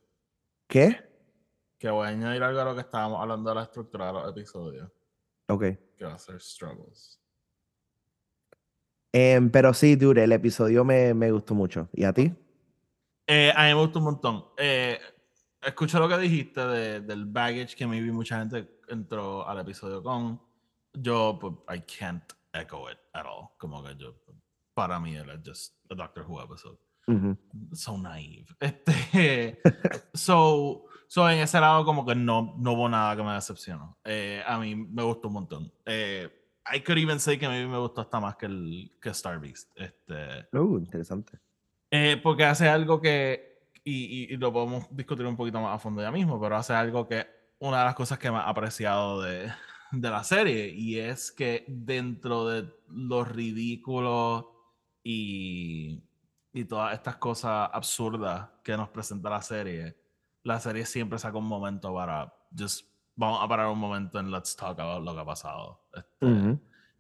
[0.68, 0.98] ¿Qué?
[1.80, 4.30] Que voy a añadir algo a lo que estábamos hablando de la estructura de los
[4.30, 4.92] episodios.
[5.48, 5.64] Ok.
[5.96, 7.20] Que va a ser struggles.
[9.14, 11.90] Em, pero sí, dude, el episodio me, me gustó mucho.
[11.94, 12.34] ¿Y a ti?
[13.28, 14.46] Eh, a mí me gustó un montón.
[14.58, 14.98] Eh,
[15.62, 20.42] escucho lo que dijiste de- del baggage que maybe mucha gente entró al episodio con.
[20.94, 23.50] Yo, pues, I can't echo it at all.
[23.58, 24.16] Como que yo,
[24.74, 26.78] para mí era just a Doctor Who episode.
[27.74, 28.48] So naive.
[28.60, 29.62] Este,
[30.14, 33.98] so, so, en ese lado como que no, no hubo nada que me decepcionó.
[34.04, 35.72] Eh, a mí me gustó un montón.
[35.86, 36.30] Eh,
[36.74, 39.72] I could even say que maybe me gustó hasta más que, el, que Star Beast.
[39.76, 41.40] Este, Uh, interesante.
[41.92, 45.80] Eh, porque hace algo que, y, y- y lo podemos discutir un poquito más a
[45.80, 47.26] fondo ya mismo, pero hace algo que
[47.60, 49.52] una de las cosas que más he apreciado de,
[49.92, 54.54] de la serie, y es que dentro de lo ridículo
[55.04, 56.04] y,
[56.54, 59.96] y todas estas cosas absurdas que nos presenta la serie,
[60.44, 64.56] la serie siempre saca un momento para, just, vamos a parar un momento en let's
[64.56, 65.82] talk about lo que ha pasado.
[65.96, 66.60] Este, Ujú.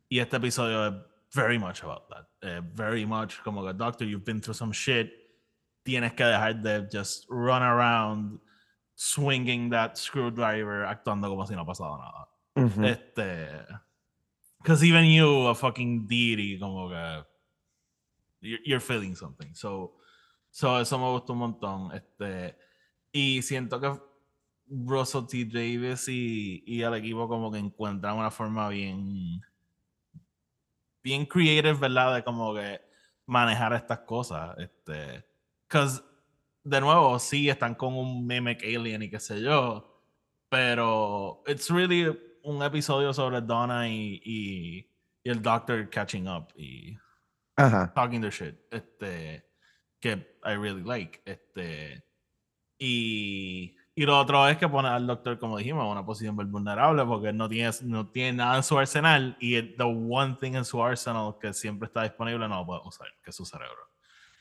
[0.09, 0.93] y este episodio es
[1.33, 2.25] very much about that.
[2.41, 5.11] Eh, very much como que, Doctor, you've been through some shit.
[5.85, 8.39] Tienes que dejar de just run around
[8.95, 12.27] swinging that screwdriver actuando como si no ha pasado nada.
[12.57, 12.85] Ujú.
[12.85, 13.65] Este.
[14.61, 17.25] Because even you, a fucking deity, como que.
[18.41, 19.53] You're, you're feeling something.
[19.53, 19.93] So,
[20.51, 21.91] so, eso me gustó un montón.
[21.93, 22.55] Este.
[23.13, 23.99] Y siento que
[24.69, 25.45] Russell T.
[25.45, 29.41] Davis y, y el equipo, como que encuentran una forma bien.
[31.07, 32.15] Bien creative, ¿verdad?
[32.15, 32.81] De como que
[33.27, 34.57] manejar estas cosas.
[34.57, 35.25] Este.
[35.65, 36.03] Because,
[36.65, 40.03] de nuevo, sí están con un mimic alien y qué sé yo.
[40.49, 44.91] Pero it's really un episodio sobre Donna y, y,
[45.23, 46.97] y el Doctor catching up y
[47.55, 47.93] Ajá.
[47.95, 48.59] talking their shit.
[48.69, 49.45] Este,
[50.01, 51.21] que I really like.
[51.23, 52.03] Este,
[52.77, 56.45] y, y lo otro es que pone al Doctor, como dijimos, en una posición muy
[56.45, 60.53] vulnerable porque no tiene, no tiene nada en su arsenal y el- the one thing
[60.53, 63.89] en su arsenal que siempre está disponible no lo puede usar, que es su cerebro.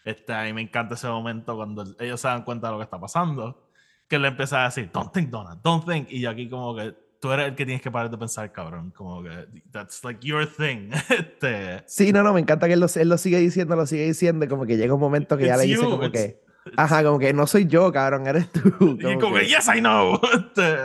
[0.05, 2.85] Este, a mí me encanta ese momento cuando ellos se dan cuenta de lo que
[2.85, 3.66] está pasando,
[4.07, 6.07] que le empieza a decir, don't think, Donna, don't think.
[6.11, 8.92] Y yo aquí como que tú eres el que tienes que parar de pensar, cabrón.
[8.95, 10.90] Como que that's like your thing.
[11.09, 14.05] este, Sí, no, no, me encanta que él lo, él lo sigue diciendo, lo sigue
[14.05, 16.40] diciendo, y como que llega un momento que ya le dice you, como que,
[16.77, 18.61] ajá, como que no soy yo, cabrón, eres tú.
[19.01, 20.21] Y como como que, yes, I know.
[20.35, 20.77] Este,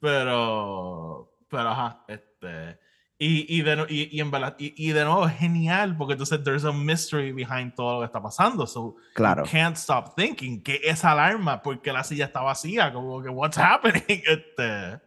[0.00, 2.78] pero, pero, ajá, este.
[3.18, 6.66] Y, y, de, y, y en y, y de nuevo, es genial, porque entonces there's
[6.66, 8.66] a mystery behind todo lo que está pasando.
[8.66, 9.44] So, Claro.
[9.44, 13.56] you can't stop thinking que esa alarma, porque la silla está vacía, como que, what's
[13.58, 14.02] happening?
[14.26, 15.00] Este,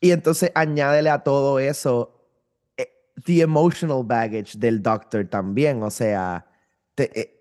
[0.00, 2.28] Y entonces añádele a todo eso
[2.76, 2.86] eh,
[3.24, 6.44] the emotional baggage del doctor también, o sea,
[6.94, 7.33] te- eh,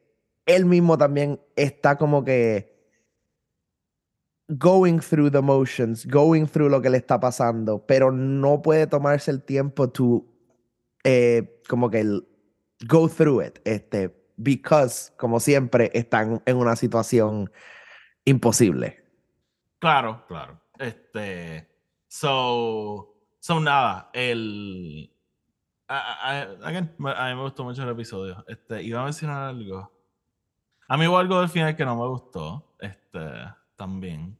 [0.45, 2.73] él mismo también está como que
[4.49, 9.31] going through the motions, going through lo que le está pasando, pero no puede tomarse
[9.31, 10.25] el tiempo to
[11.05, 12.27] eh, como que el-
[12.87, 17.51] go through it, este, because como siempre están en una situación
[18.25, 19.03] imposible.
[19.79, 20.61] Claro, claro.
[20.79, 21.67] Este,
[22.07, 25.13] so, so nada, el,
[25.87, 28.43] a, a- a- again, a mí me gustó mucho el episodio.
[28.47, 29.91] Este, iba a mencionar algo.
[30.93, 33.19] A mí hubo algo del final que no me gustó, este,
[33.75, 34.37] también.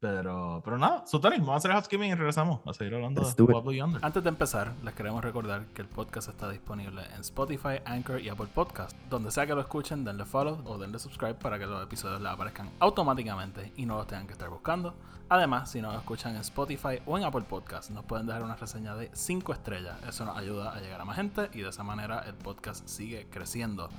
[0.00, 3.36] Pero, pero nada, so Tony, vamos a hacer housekeeping y regresamos a seguir hablando Let's
[3.36, 3.42] de.
[3.42, 4.02] What Yonder.
[4.02, 8.30] Antes de empezar, les queremos recordar que el podcast está disponible en Spotify, Anchor y
[8.30, 8.96] Apple Podcast.
[9.10, 12.32] Donde sea que lo escuchen, denle follow o denle subscribe para que los episodios les
[12.32, 14.94] aparezcan automáticamente y no los tengan que estar buscando.
[15.28, 18.96] Además, si nos escuchan en Spotify o en Apple Podcast, nos pueden dejar una reseña
[18.96, 19.98] de 5 estrellas.
[20.08, 23.28] Eso nos ayuda a llegar a más gente y de esa manera el podcast sigue
[23.28, 23.90] creciendo.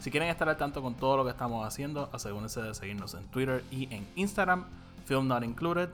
[0.00, 3.26] Si quieren estar al tanto con todo lo que estamos haciendo, asegúrense de seguirnos en
[3.26, 4.64] Twitter y en Instagram,
[5.04, 5.90] Film Not Included.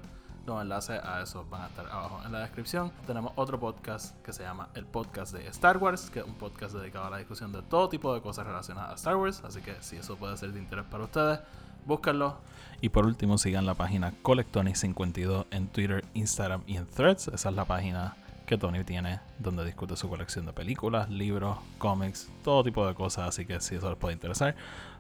[0.47, 2.93] Los enlaces a eso van a estar abajo en la descripción.
[3.05, 6.77] Tenemos otro podcast que se llama El Podcast de Star Wars, que es un podcast
[6.77, 9.43] dedicado a la discusión de todo tipo de cosas relacionadas a Star Wars.
[9.45, 11.41] Así que si eso puede ser de interés para ustedes,
[11.85, 12.39] búsquenlo.
[12.81, 17.27] Y por último, sigan la página Colectonic52 en Twitter, Instagram y en Threads.
[17.27, 18.15] Esa es la página
[18.47, 23.29] que Tony tiene donde discute su colección de películas, libros, cómics, todo tipo de cosas.
[23.29, 24.55] Así que si eso les puede interesar,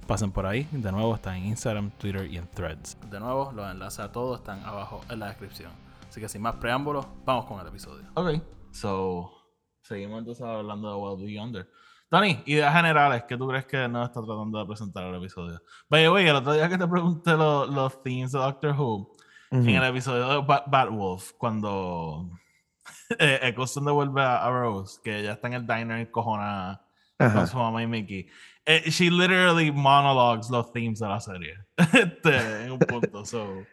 [0.06, 0.68] pasen por ahí.
[0.72, 2.98] De nuevo, está en Instagram, Twitter y en Threads.
[3.10, 5.70] De nuevo, los enlaces a todos están abajo en la descripción.
[6.08, 8.04] Así que sin más preámbulos, vamos con el episodio.
[8.14, 8.40] Ok,
[8.72, 9.30] so,
[9.82, 11.68] seguimos entonces hablando de What Blue Yonder.
[12.08, 15.60] Tony, ideas generales, ¿qué tú crees que nos está tratando de presentar el episodio?
[15.90, 19.12] Vaya, güey, el otro día que te pregunté lo- los themes de Doctor Who,
[19.50, 22.30] en el episodio de Bat Batwolf, cuando
[23.18, 26.80] eh, Eccleston devuelve a, a Rose, que ella está en el diner cojona
[27.18, 28.28] con su mamá y Mickey.
[28.66, 31.54] Eh, she literally monologues los themes de la serie.
[31.78, 33.24] este, en un punto.
[33.24, 33.64] So,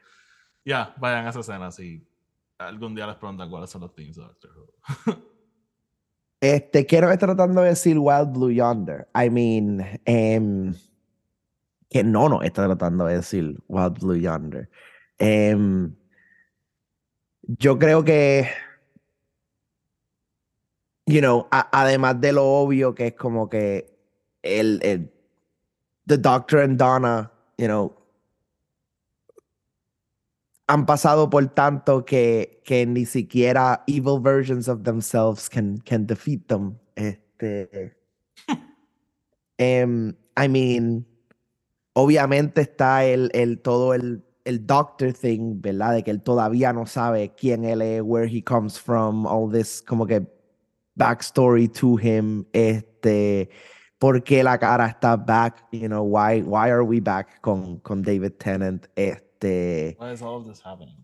[0.63, 2.05] ya, vayan a esa escena si
[2.59, 5.15] algún día les preguntan cuáles son los themes de Doctor Who.
[6.43, 9.07] Este, ¿qué nos está tratando de decir Wild Blue Yonder?
[9.15, 10.73] I mean, em,
[11.89, 14.69] que no nos está tratando de decir Wild Blue Yonder.
[15.19, 15.95] Em,
[17.43, 18.49] yo creo que,
[21.05, 23.97] you know, a- además de lo obvio que es como que
[24.41, 25.11] el, el
[26.07, 27.95] The Doctor and Donna, you know,
[30.67, 36.47] han pasado por tanto que, que ni siquiera evil versions of themselves can, can defeat
[36.47, 36.79] them.
[36.95, 37.95] Este,
[39.57, 41.05] em, I mean,
[41.93, 45.93] obviamente está el, el todo el, el doctor thing, ¿verdad?
[45.95, 49.81] De que él todavía no sabe quién él es, where he comes from, all this
[49.81, 50.25] como que
[50.95, 53.49] backstory to him, este,
[53.99, 58.01] por qué la cara está back, you know, why, why are we back con, con
[58.01, 60.95] David Tennant, este, Why is all of this happening?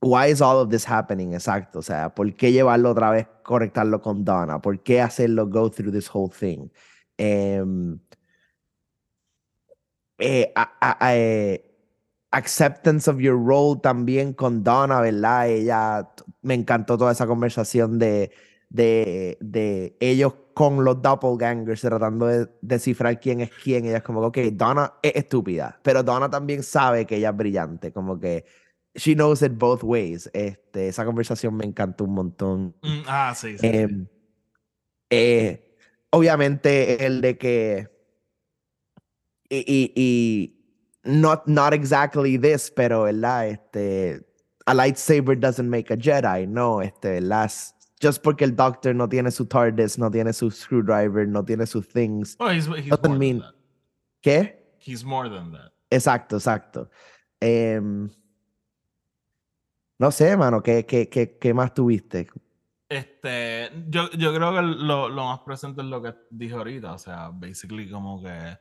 [0.00, 1.32] why is all of this happening?
[1.34, 4.60] Exacto, o sea, ¿por qué llevarlo otra vez, conectarlo con Donna?
[4.60, 6.68] ¿Por qué hacerlo go through this whole thing?
[7.18, 7.98] Em,
[10.18, 11.62] eh, a- a- a- eh,
[12.30, 15.48] acceptance of your role también con Donna, ¿verdad?
[15.48, 16.08] Ella,
[16.42, 18.30] me encantó toda esa conversación de,
[18.68, 23.84] de, de ellos con los doppelgangers tratando de descifrar quién es quién.
[23.84, 27.36] Ella es como que, ok, Donna es estúpida, pero Donna también sabe que ella es
[27.36, 28.44] brillante, como que
[28.94, 30.30] she knows it both ways.
[30.32, 32.74] Este, esa conversación me encantó un montón.
[32.82, 33.58] Mm, ah, sí, sí.
[33.58, 33.66] sí.
[33.66, 34.06] Em,
[35.10, 35.76] eh,
[36.10, 37.96] obviamente el de que
[39.48, 40.56] y, y, y
[41.04, 43.48] not, not exactly this, pero ¿verdad?
[43.48, 44.20] Este,
[44.66, 49.30] a lightsaber doesn't make a Jedi, no, este, las just porque el doctor no tiene
[49.30, 52.36] su TARDIS, no tiene su screwdriver, no tiene sus things.
[52.38, 53.54] Oh, he's, he's Doesn't more mean- than that.
[54.22, 54.76] ¿Qué?
[54.78, 55.72] He's more than that.
[55.90, 56.90] Exacto, exacto.
[57.40, 58.08] Em,
[59.98, 62.28] no sé, mano, ¿qué, qué, qué, qué más tuviste?
[62.88, 66.98] Este, yo, yo creo que lo, lo más presente es lo que dije ahorita, o
[66.98, 68.58] sea, basically como que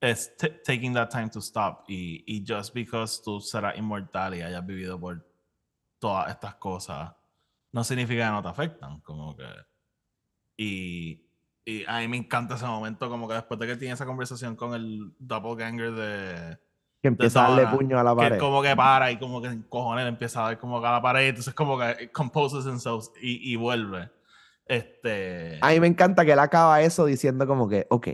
[0.00, 4.64] es taking that time to stop y, y just because tú serás inmortal y hayas
[4.64, 5.26] vivido por
[5.98, 7.10] todas estas cosas,
[7.72, 9.46] no significa que no te afectan, como que...
[10.56, 11.28] Y,
[11.64, 14.56] y a mí me encanta ese momento, como que después de que tiene esa conversación
[14.56, 16.58] con el doppelganger de...
[17.00, 18.38] Que empieza a darle puño a la que pared.
[18.38, 20.92] como que para y como que en cojones le empieza a dar como que a
[20.92, 24.10] la pared, entonces como que composes himself y, y vuelve.
[24.66, 25.58] Este.
[25.62, 28.08] A mí me encanta que él acaba eso diciendo como que, ok.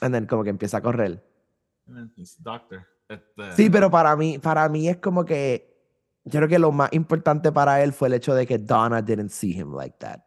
[0.00, 1.22] And then como que empieza a correr.
[2.38, 2.86] Doctor.
[3.08, 5.71] Este, Sí, pero para mí, para mí es como que
[6.24, 9.30] yo creo que lo más importante para él fue el hecho de que Donna didn't
[9.30, 10.20] see him like that,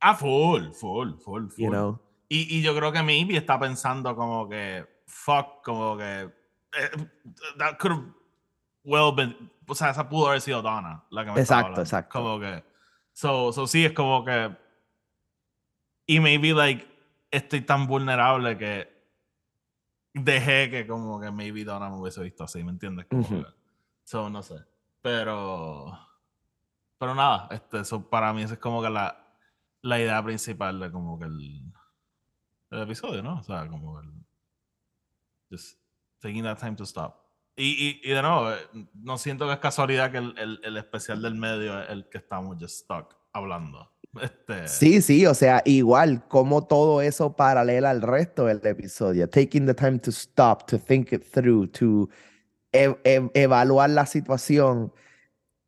[0.00, 1.62] Ah, full, full, full, full.
[1.64, 2.00] you know?
[2.28, 6.30] Y, y yo creo que maybe está pensando como que, fuck, como que.
[6.72, 6.90] eh,
[7.58, 8.04] that could have
[8.84, 9.50] well been.
[9.66, 12.18] O sea, esa pudo haber sido Donna, la que me Exacto, exacto.
[12.18, 12.64] Como que.
[13.12, 14.56] So, so sí, es como que.
[16.06, 16.86] Y maybe, like,
[17.30, 18.88] estoy tan vulnerable que
[20.14, 23.06] dejé que, como que maybe Donna me hubiese visto así, ¿me entiendes?
[23.06, 23.44] Como que-
[24.04, 24.54] so, no sé.
[25.02, 25.98] Pero.
[26.98, 29.34] Pero nada, este, so, para mí esa es como que la,
[29.82, 31.72] la idea principal de como que el,
[32.70, 33.38] el episodio, ¿no?
[33.38, 34.10] O sea, como el.
[35.50, 35.78] Just
[36.20, 37.16] taking that time to stop.
[37.56, 41.20] Y, y, de nuevo, eh, no siento que es casualidad que el, el, el especial
[41.20, 43.90] del medio es el que estamos just stuck hablando.
[44.20, 49.28] Este, Sí, sí, o sea, igual como todo eso paralela al resto del episodio.
[49.28, 52.08] Taking the time to stop, to think it through, to
[52.72, 54.92] e- e- evaluar la situación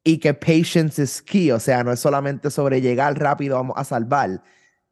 [0.05, 3.85] y que patience is key, o sea, no es solamente sobre llegar rápido, vamos a
[3.85, 4.43] salvar.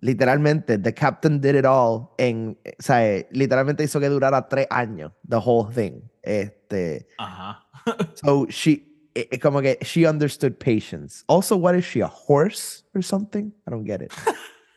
[0.02, 5.12] Literalmente, the captain did it all en, o sea, literalmente hizo que durara tres años,
[5.28, 6.00] the whole thing.
[6.22, 7.66] Este, Ajá.
[8.14, 11.24] so she, eh, como que she understood patience.
[11.26, 13.52] Also, what is she, a horse or something?
[13.66, 14.12] I don't get it.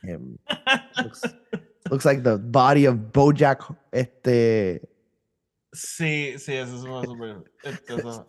[0.06, 0.38] Um,
[1.02, 1.22] looks,
[1.90, 3.60] looks like the body of Bojack,
[3.92, 4.82] este,
[5.74, 7.44] Sí, sí, eso fue súper.
[7.64, 8.26] este, Eso,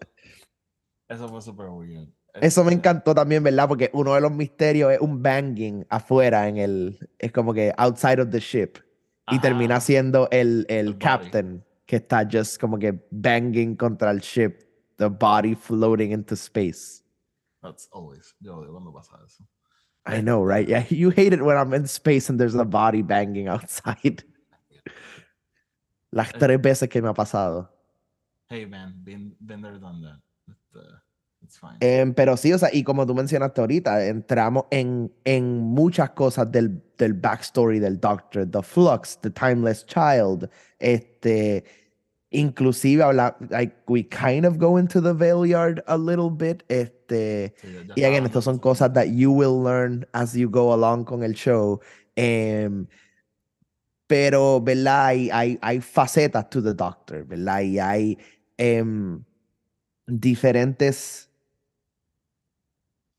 [1.08, 2.10] eso fue súper weird.
[2.41, 3.67] Eso me Este, encantó también, ¿verdad?
[3.67, 8.19] Porque uno de los misterios es un banging afuera en el, es como que outside
[8.21, 8.77] of the ship.
[9.31, 9.81] Y termina ajá.
[9.81, 10.99] siendo el, el El body.
[10.99, 14.60] captain que está just como que banging contra el ship,
[14.97, 17.03] the body floating into space.
[17.62, 18.36] That's always.
[18.39, 19.43] Yo odio cuando pasa eso.
[20.08, 20.67] I know, right?
[20.67, 24.23] Yeah, you hate it when I'm in space and there's a body banging outside.
[26.11, 26.37] Las Eh.
[26.39, 27.71] tres veces que me ha pasado.
[28.49, 30.19] Hey man, been, been there, done that.
[31.41, 31.77] It's fine.
[31.79, 36.51] Em, pero sí, o sea, y como tú mencionaste ahorita, entramos en, en muchas cosas
[36.51, 41.63] del, del backstory del Doctor, The Flux, The Timeless Child, este,
[42.31, 47.53] inclusive habla, like, we kind of go into the Veil Yard a little bit, este,
[47.61, 51.21] Sí, y again, estas son cosas that you will learn as you go along con
[51.23, 51.79] el show.
[52.15, 52.87] em,
[54.07, 55.05] pero, ¿verdad?
[55.07, 57.61] Hay, hay, hay facetas to the Doctor, ¿verdad?
[57.61, 58.17] Y hay
[58.57, 59.23] em,
[60.05, 61.29] diferentes...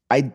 [0.08, 0.32] Hay,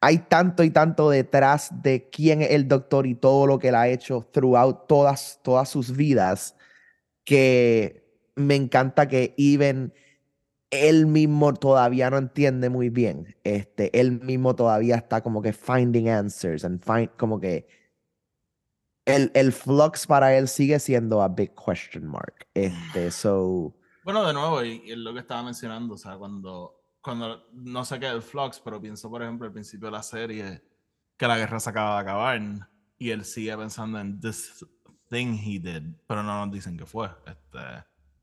[0.00, 3.76] hay tanto y tanto detrás de quién es el Doctor y todo lo que él
[3.76, 6.56] ha hecho throughout todas, todas sus vidas
[7.24, 8.02] que
[8.34, 9.92] me encanta que even
[10.70, 13.36] él mismo todavía no entiende muy bien.
[13.44, 17.66] Este, él mismo todavía está como que finding answers and find como que
[19.04, 22.46] el, el flux para él sigue siendo a big question mark.
[22.54, 26.80] Este, so Bueno, de nuevo, y, y es lo que estaba mencionando, o sea, cuando,
[27.00, 30.02] cuando no sé qué es el Flux, pero pienso, por ejemplo, al principio de la
[30.02, 30.62] serie,
[31.16, 32.40] que la guerra se acaba de acabar
[32.98, 34.64] y él sigue pensando en this
[35.10, 37.08] thing he did, pero no nos dicen qué fue.
[37.26, 37.58] Este,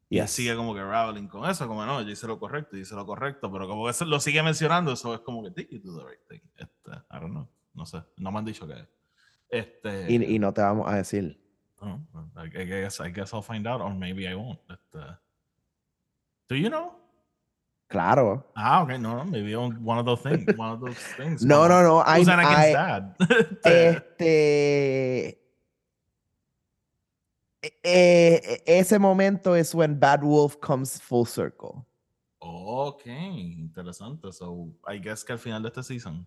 [0.09, 0.31] y él Yes.
[0.31, 3.05] sigue como que raveling con eso, como no, yo hice lo correcto, yo hice lo
[3.05, 5.99] correcto, pero como que eso lo sigue mencionando, eso es como que did you do
[5.99, 6.49] the right thing?
[6.55, 8.87] Este, I don't know, no sé, no me han dicho qué es.
[9.51, 11.39] Este, y, y no te vamos a decir.
[11.81, 11.99] Oh,
[12.35, 14.59] I, I guess I guess I'll find out, or maybe I won't.
[14.67, 15.13] But, uh,
[16.49, 16.95] do you know?
[17.89, 18.45] Claro.
[18.55, 20.45] Ah, okay, no, no, maybe on one of those things.
[20.57, 21.43] One of those things.
[21.43, 21.97] No, no, no.
[22.05, 23.15] I, Who's Anakin's I- dad?
[23.19, 25.39] Este, Este.
[27.63, 31.85] e- e- ese momento es when Bad Wolf comes full circle.
[32.41, 34.31] okay, interesante.
[34.33, 36.25] So, I guess que al final de este season.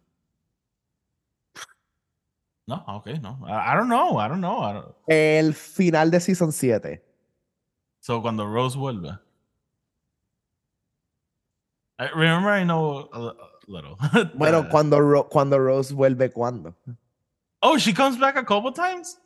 [2.72, 3.36] No, okay, no.
[3.46, 4.16] I, I don't know.
[4.18, 4.58] I don't know.
[4.60, 7.00] I don't- El final de season 7.
[8.00, 9.18] So, cuando Rose vuelve.
[11.98, 13.34] I remember I know a,
[13.68, 13.96] little.
[14.34, 16.74] Bueno, cuando, Ro- cuando Rose vuelve, ¿cuándo?
[17.60, 19.18] Oh, she comes back a couple times?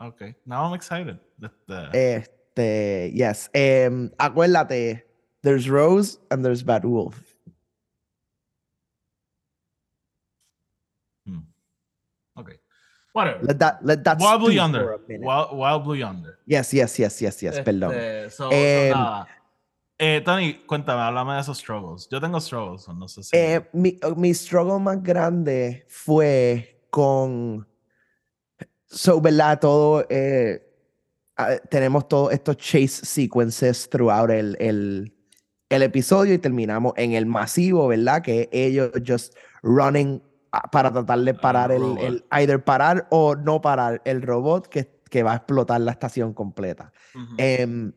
[0.00, 1.18] Okay, now I'm excited.
[1.42, 3.48] Este, Este, yes.
[3.54, 5.04] Em, acuérdate,
[5.42, 7.20] there's Rose and there's Bad Wolf.
[12.36, 12.58] okay.
[13.14, 13.44] Whatever.
[13.46, 14.98] Let that, let that Wild Blue Yonder.
[15.08, 16.36] Wild, Wild Blue Yonder.
[16.46, 17.92] Yes, yes, yes, yes, yes, perdón.
[17.94, 19.28] Este, so- so Em, nada.
[19.96, 22.08] Eh, Tony, cuéntame, háblame de esos struggles.
[22.10, 23.30] Yo tengo struggles, no sé si.
[23.36, 27.64] Eh, mi, mi struggle más grande fue con.
[28.86, 29.60] So, ¿verdad?
[29.60, 30.04] Todo.
[30.10, 30.60] eh,
[31.70, 35.12] tenemos todos estos chase sequences throughout el, el,
[35.68, 38.22] el episodio y terminamos en el masivo, ¿verdad?
[38.22, 40.20] Que ellos just running
[40.70, 41.98] para tratar de parar el, robot.
[42.02, 42.24] el.
[42.30, 46.92] Either parar o no parar el robot que, que va a explotar la estación completa.
[47.38, 47.92] Em,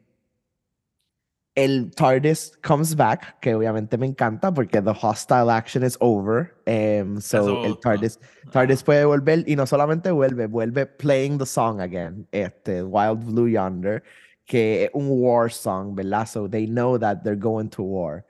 [1.55, 6.53] el TARDIS comes back, que obviamente me encanta porque the hostile action is over.
[6.67, 7.79] Em, so Eso el.
[7.79, 8.19] TARDIS,
[8.51, 13.49] TARDIS puede volver y no solamente vuelve, vuelve playing the song again, este Wild Blue
[13.49, 14.03] Yonder,
[14.45, 16.27] que es un war song, ¿verdad?
[16.27, 18.23] So they know that they're going to war.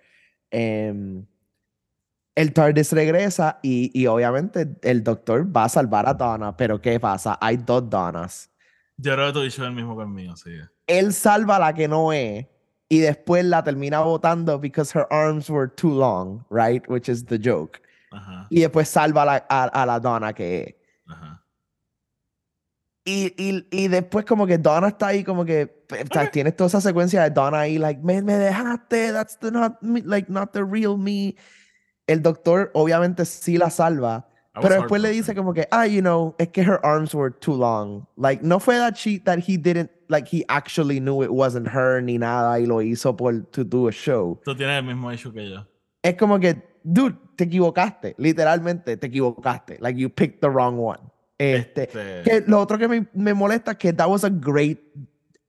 [0.52, 1.28] Em,
[2.38, 7.00] el TARDIS regresa y, y obviamente el doctor va a salvar a Donna, pero ¿qué
[7.00, 7.38] pasa?
[7.42, 8.50] Hay dos Donnas
[8.98, 10.52] Yo creo que issue es el mismo que el mío, sí.
[10.88, 12.46] él salva a la que no es
[12.90, 16.88] y después la termina votando because her arms were too long, right?
[16.88, 17.82] Which is the joke.
[18.12, 20.76] Ajá, Y después salva a la, a, a la Donna que es.
[21.08, 21.44] ajá.
[23.04, 26.56] Y, y, y después como que Donna está ahí como que p- o sea, tienes
[26.56, 30.30] toda esa secuencia de Donna ahí like, me, me dejaste, that's the not me, like
[30.32, 31.36] not the real me.
[32.08, 34.28] El doctor obviamente sí la salva,
[34.62, 37.54] pero después le dice como que, ah, you know, es que her arms were too
[37.56, 38.08] long.
[38.16, 42.02] Like, no fue that she, that he didn't, like, he actually knew it wasn't her
[42.02, 44.40] ni nada y lo hizo por, to do a show.
[44.44, 45.66] Tú tienes el mismo issue que yo.
[46.02, 48.16] Es como que, dude, te equivocaste.
[48.18, 49.78] Literalmente te equivocaste.
[49.80, 51.00] Like, you picked the wrong one.
[51.38, 54.80] Este, Este, que lo otro que me, me molesta es que that was a great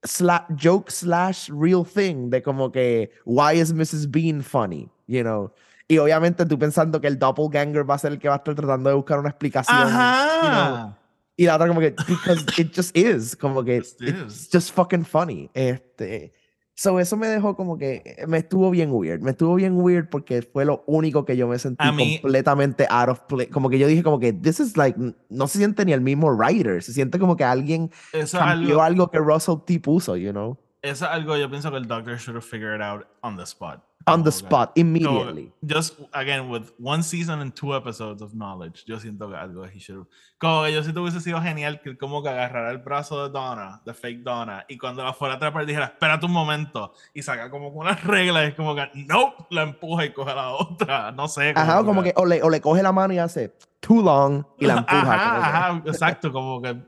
[0.03, 4.11] sla- joke slash real thing de como que, why is Mrs.
[4.11, 4.91] Bean funny?
[5.07, 5.51] You know.
[5.89, 8.55] Y obviamente tú pensando que el doppelganger va a ser el que va a estar
[8.55, 9.79] tratando de buscar una explicación.
[9.79, 10.99] you know, Ajá.
[11.37, 14.49] y la otra como que, because it just is, como que, Just it's is.
[14.53, 15.49] just fucking funny.
[15.55, 16.35] Este,
[16.75, 20.43] so eso me dejó como que, me estuvo bien weird, me estuvo bien weird porque
[20.43, 23.79] fue lo único que yo me sentí A mí- completamente out of place, como que
[23.79, 24.99] yo dije como que, this is like,
[25.31, 27.91] no se siente ni el mismo writer, se siente como que alguien
[28.31, 31.77] cambió algo, algo que Russell T puso, you know, eso es algo yo pienso que
[31.77, 33.81] el doctor should have figured it out on the spot.
[34.07, 35.53] on the Como que- spot, como- immediately.
[35.69, 39.79] just again with one season and two episodes of knowledge, yo siento que algo he
[39.79, 40.09] should have-
[40.39, 43.31] Como que yo siento que hubiese sido genial que como que agarrara el brazo de
[43.31, 47.21] Donna, de fake Donna, y cuando la fuera a atrapar dijera, espérate un momento, y
[47.23, 50.51] saca como con unas reglas, y es como que, no, la empuja y coge la
[50.55, 51.53] otra, no sé.
[51.55, 54.65] Ajá, como que o le, o le coge la mano y hace too long y
[54.67, 55.01] la empuja.
[55.03, 56.79] como que- Ajá, ajá, exacto, como que.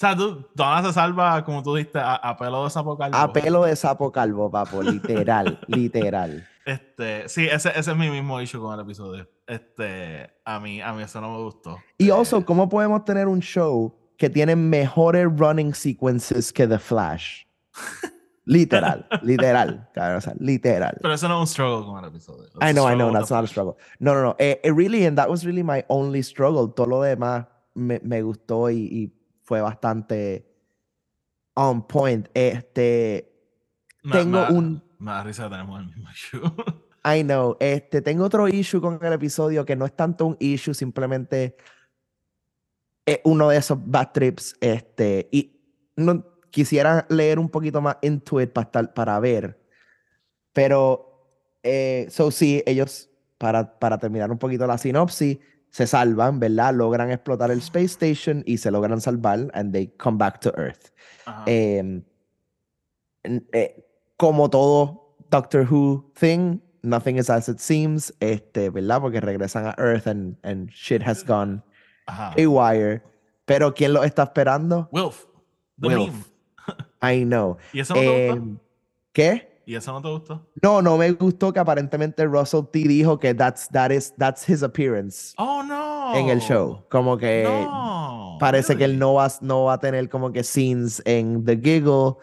[0.00, 3.14] O sea, tú, Donna se salva, como tú dijiste, a, a pelo de sapo calvo.
[3.18, 6.48] A pelo de sapo calvo, papo, literal, literal.
[6.64, 9.28] Este, sí, ese, ese es mi mismo issue con el episodio.
[9.46, 11.76] Este, a mí, a mí eso no me gustó.
[11.98, 17.44] Y also, ¿cómo podemos tener un show que tiene mejores running sequences que The Flash?
[18.46, 20.96] Literal, literal, cabrón, o sea, literal.
[21.02, 22.46] Pero eso no es un struggle con el episodio.
[22.46, 23.76] It's I know, I know, that's not a struggle.
[24.00, 24.36] No, no, no.
[24.38, 26.66] Eh, eh, really, and that was really my only struggle.
[26.74, 29.19] Todo lo demás me, me gustó y, y
[29.50, 30.46] fue bastante
[31.54, 32.28] on point.
[32.34, 33.32] Este,
[34.04, 36.40] Me- tengo me- un- da risa tenemos el mismo issue.
[37.04, 37.56] I know.
[37.58, 41.56] Este, tengo otro issue con el episodio que no es tanto un issue, simplemente
[43.04, 44.54] es uno de esos bad trips.
[44.60, 45.58] Este, y
[45.96, 49.60] no quisiera leer un poquito más into it para, estar- para ver.
[50.52, 51.26] Pero,
[51.64, 55.38] eh, so sí, ellos, para, para terminar un poquito la sinopsis,
[55.70, 56.74] se salvan, ¿verdad?
[56.74, 60.90] Logran explotar el Space Station y se logran salvar, and they come back to Earth.
[61.46, 62.02] Em,
[63.52, 63.84] eh,
[64.16, 69.00] como todo Doctor Who thing, nothing is as it seems, este, ¿verdad?
[69.00, 71.62] Porque regresan a Earth and, and shit has gone
[72.06, 72.34] Ajá.
[72.36, 73.02] haywire.
[73.46, 74.88] Pero ¿quién lo está esperando?
[74.92, 75.26] Wilf.
[75.78, 76.12] The Wilf.
[76.12, 76.24] meme.
[77.02, 77.56] I know.
[77.72, 78.00] ¿Y eso no?
[78.00, 78.58] Em,
[79.12, 79.49] ¿Qué?
[79.70, 80.50] ¿Y eso no te gustó?
[80.60, 84.64] No, no me gustó que aparentemente Russell T dijo que that's, that is, that's his
[84.64, 86.12] appearance Oh, no.
[86.16, 86.84] en el show.
[86.90, 88.36] Como que No.
[88.40, 88.98] parece que él really?
[88.98, 92.14] no va, no va a tener como que scenes en The Giggle.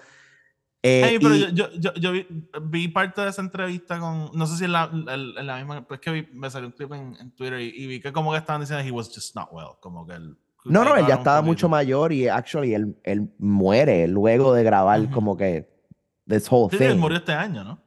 [0.84, 2.28] Eh, Ey, pero y- yo, yo, yo, vi,
[2.64, 4.30] vi parte de esa entrevista con.
[4.34, 5.88] No sé si en la, en la misma.
[5.88, 8.32] Pues que vi- me salió un clip en, en Twitter y, y vi que como
[8.34, 9.70] que estaban diciendo he was just not well.
[9.80, 10.38] Como que él.
[10.66, 15.00] No, no, él ya estaba mucho mayor y actually él, él muere luego de grabar
[15.00, 15.12] Ujú.
[15.14, 15.77] como que
[16.28, 16.86] this whole Sí, thing.
[16.88, 17.80] él murió este año, ¿no?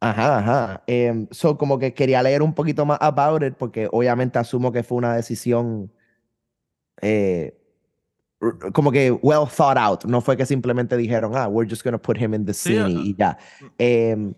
[0.00, 0.82] Ajá, ajá.
[0.86, 4.82] Em, so, como que quería leer un poquito más about it, porque obviamente asumo que
[4.84, 5.92] fue una decisión
[7.02, 7.54] eh,
[8.72, 10.04] como que well thought out.
[10.04, 12.90] No fue que simplemente dijeron, ah, we're just gonna put him in the Sí, scene
[12.90, 13.04] y, ajá.
[13.04, 13.38] y ya.
[13.78, 14.34] Em,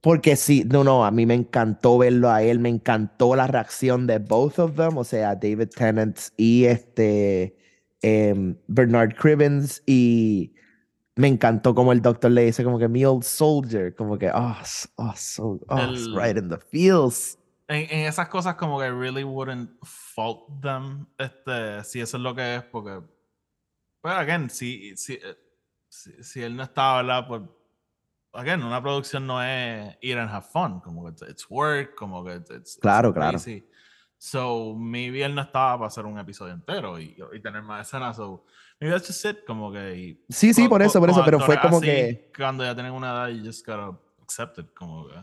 [0.00, 4.06] porque sí, no, no, a mí me encantó verlo a él, me encantó la reacción
[4.06, 7.56] de both of them, o sea, David Tennant y este
[8.02, 10.54] em, Bernard Cribbins y
[11.16, 14.56] me encantó como el doctor le dice como que mi old soldier, como que, oh,
[14.96, 17.38] oh, so, oh, it's El- right in the feels.
[17.68, 22.22] En, en esas cosas como que I really wouldn't fault them, este, si eso es
[22.22, 23.00] lo que es, porque,
[24.02, 25.36] pues, again, si, si, eh,
[25.88, 27.26] si, si él no estaba, ¿verdad?
[27.26, 27.42] Pues,
[28.34, 32.22] again, una producción no es ir and have fun, como que it's, it's work, como
[32.24, 33.38] que it's, it's Claro, claro.
[33.38, 33.64] crazy.
[34.18, 38.16] So, maybe él no estaba para hacer un episodio entero y, y tener más escenas,
[38.16, 38.44] so,
[38.80, 39.96] maybe that's just it, como que...
[39.96, 42.32] y Sí, sí, por eso, por eso, pero fue como así, que...
[42.36, 45.14] Cuando ya tienen una edad, you just gotta accept it, como que...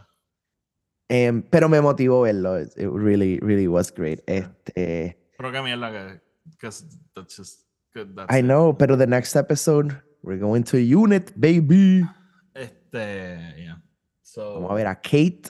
[1.10, 2.58] em, pero me motivó verlo.
[2.60, 4.22] It really, really was great.
[4.28, 6.22] Este, Pero qué mierda que,
[7.14, 8.44] that's just good, that's I it.
[8.46, 12.04] know, pero the next episode, we're going to unit, baby.
[12.56, 13.76] Este, yeah.
[14.24, 15.50] So, Vamos a ver a Kate.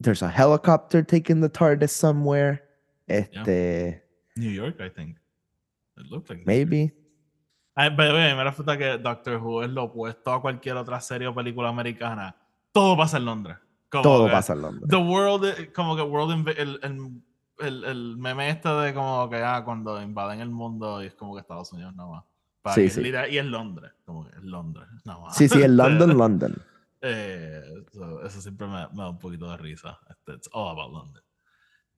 [0.00, 2.62] There's a helicopter taking the TARDIS somewhere.
[3.06, 4.00] Este,
[4.36, 5.16] New York, I think.
[5.98, 6.92] It looked like maybe.
[7.80, 11.28] Ay, pero oye, me resulta que Doctor Who es lo opuesto a cualquier otra serie
[11.28, 12.36] o película americana.
[12.72, 13.56] Todo pasa en Londres.
[13.90, 14.88] Como Todo que pasa en Londres.
[14.90, 17.22] The World, eh, como que World, el, el,
[17.58, 21.34] el, el meme este de como que ah, cuando invaden el mundo y es como
[21.34, 22.24] que Estados Unidos nada más.
[22.60, 23.00] Para Sí, sí.
[23.02, 25.36] literal- y es Londres, como que es Londres, nada más.
[25.36, 26.62] Sí, sí, en Este, London, London.
[27.00, 27.62] Eh,
[27.92, 29.98] so, eso siempre me, me da un poquito de risa.
[30.10, 31.22] Este, It's all about London.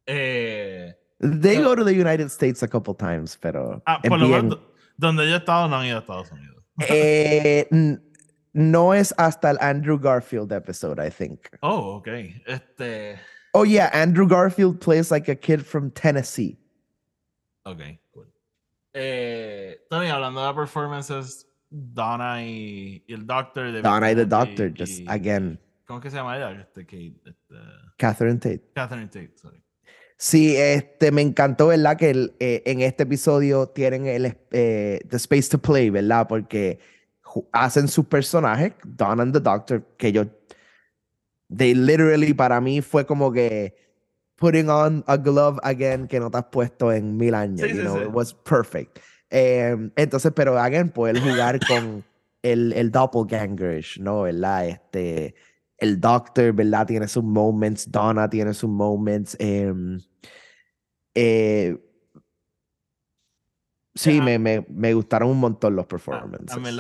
[0.06, 4.28] Eh, They go to the United States a couple times, pero ah, es por lo
[4.28, 4.58] menos,
[4.97, 6.53] donde yo he estado no han ido a Estados Unidos.
[6.88, 7.68] Eh,
[8.55, 11.49] no es hasta el Andrew Garfield episode, I think.
[11.61, 12.09] Oh, ok.
[12.47, 13.18] Este,
[13.55, 16.59] Oh yeah, Andrew Garfield plays like a kid from Tennessee.
[17.64, 17.80] ok,
[18.12, 18.26] cool.
[18.95, 23.70] Eh, Tony, hablando de performances, Donna y, y el Doctor.
[23.70, 26.53] David Donna y the Doctor, just again, ¿Cómo que se llama ella?
[26.53, 27.55] Este, Kate, este,
[27.99, 28.70] Catherine Tate.
[28.74, 29.61] Catherine Tate, sorry.
[30.24, 31.96] Sí, este, me encantó, ¿verdad?
[31.96, 36.28] Que el, eh, en este episodio tienen el eh, The Space to Play, ¿verdad?
[36.28, 36.78] Porque
[37.50, 40.26] hacen sus personajes, Donna and the Doctor, que yo,
[41.52, 43.74] they literally para mí fue como que
[44.36, 47.80] putting on a glove again que no te has puesto en mil años, Sí, you
[47.80, 48.02] sí, know, sí.
[48.04, 49.00] it was perfect.
[49.28, 52.04] Em, entonces, pero again, poder jugar con
[52.42, 54.22] el, el doppelgangerish, ¿no?
[54.22, 54.68] ¿Verdad?
[54.68, 55.34] Este,
[55.78, 56.86] el Doctor, ¿verdad?
[56.86, 59.36] Tiene sus moments, Donna tiene sus moments.
[59.40, 59.98] em,
[61.14, 61.76] eh,
[63.94, 64.22] sí, Yeah.
[64.24, 66.50] me, me, me gustaron un montón los Ah, performances.
[66.56, 66.72] A mí esto me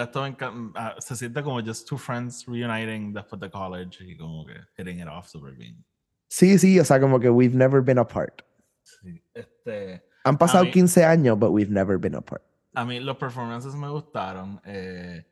[0.98, 5.08] se siente como just two friends reuniting después de college y como que hitting it
[5.08, 5.84] off super bien.
[6.28, 8.40] Sí, sí, o sea, como que we've never been apart.
[8.82, 12.42] Sí, este, Han pasado mí- 15 años, but we've never been apart.
[12.74, 14.58] a mí los performances me gustaron.
[14.64, 15.26] eh,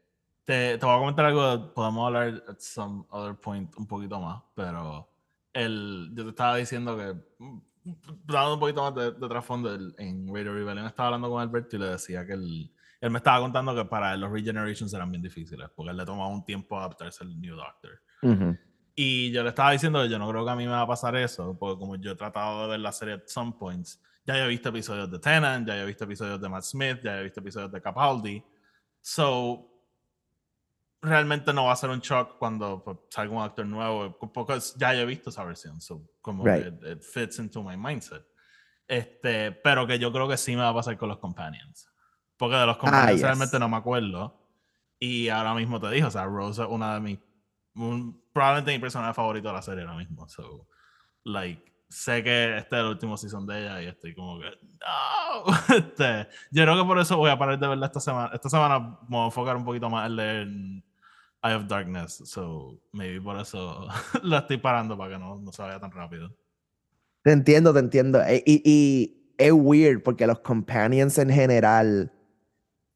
[0.44, 4.42] te, te voy a comentar algo, podemos hablar at some other point un poquito más,
[4.54, 5.08] pero
[5.54, 10.26] el, yo te estaba diciendo que, mm, dando un poquito más de, de trasfondo, en
[10.28, 12.70] Radio Rebellion estaba hablando con Alberto y le decía que él,
[13.00, 16.04] él me estaba contando que para él los regenerations eran bien difíciles, porque él le
[16.04, 18.02] tomaba un tiempo adaptarse al New Doctor.
[18.22, 18.56] Ujú.
[18.94, 20.86] Y yo le estaba diciendo que yo no creo que a mí me va a
[20.86, 24.38] pasar eso, porque como yo he tratado de ver la serie at some points, ya
[24.38, 27.40] he visto episodios de Tennant, ya he visto episodios de Matt Smith, ya he visto
[27.40, 28.44] episodios de Capaldi.
[29.00, 29.69] So,
[31.02, 34.94] realmente no va a ser un shock cuando pues, salga un actor nuevo, porque ya
[34.94, 36.66] he visto esa versión, so, como Right.
[36.66, 38.24] it, it fits into my mindset.
[38.86, 41.88] Este, pero que yo creo que sí me va a pasar con los companions.
[42.36, 43.22] Porque de los companions yes.
[43.22, 44.36] realmente no me acuerdo.
[44.98, 47.18] Y ahora mismo te digo, o sea, Rose es una de mis
[47.74, 50.28] un- probablemente mi personaje favorito de la serie ahora mismo.
[50.28, 50.66] So,
[51.24, 55.44] like, sé que este es el último season de ella y estoy como que, no.
[55.76, 58.30] Este, yo creo que por eso voy a parar de verla esta semana.
[58.34, 60.48] Esta semana me voy a enfocar un poquito más en leer
[61.42, 62.22] Eye of Darkness.
[62.26, 63.88] So, maybe por eso
[64.22, 66.34] la estoy parando para que no, no se vaya tan rápido.
[67.22, 68.22] Te entiendo, te entiendo.
[68.22, 72.12] E- Y, y es weird porque los companions en general,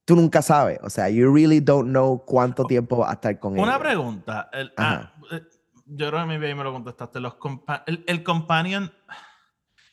[0.05, 0.78] tú nunca sabes.
[0.82, 3.78] O sea, you really don't know cuánto tiempo va a estar con Una ellos.
[3.80, 4.51] pregunta.
[4.53, 5.42] el- ah, eh,
[5.86, 7.20] yo creo que mi baby me lo contestaste.
[7.20, 8.92] Los compa- el, el companion,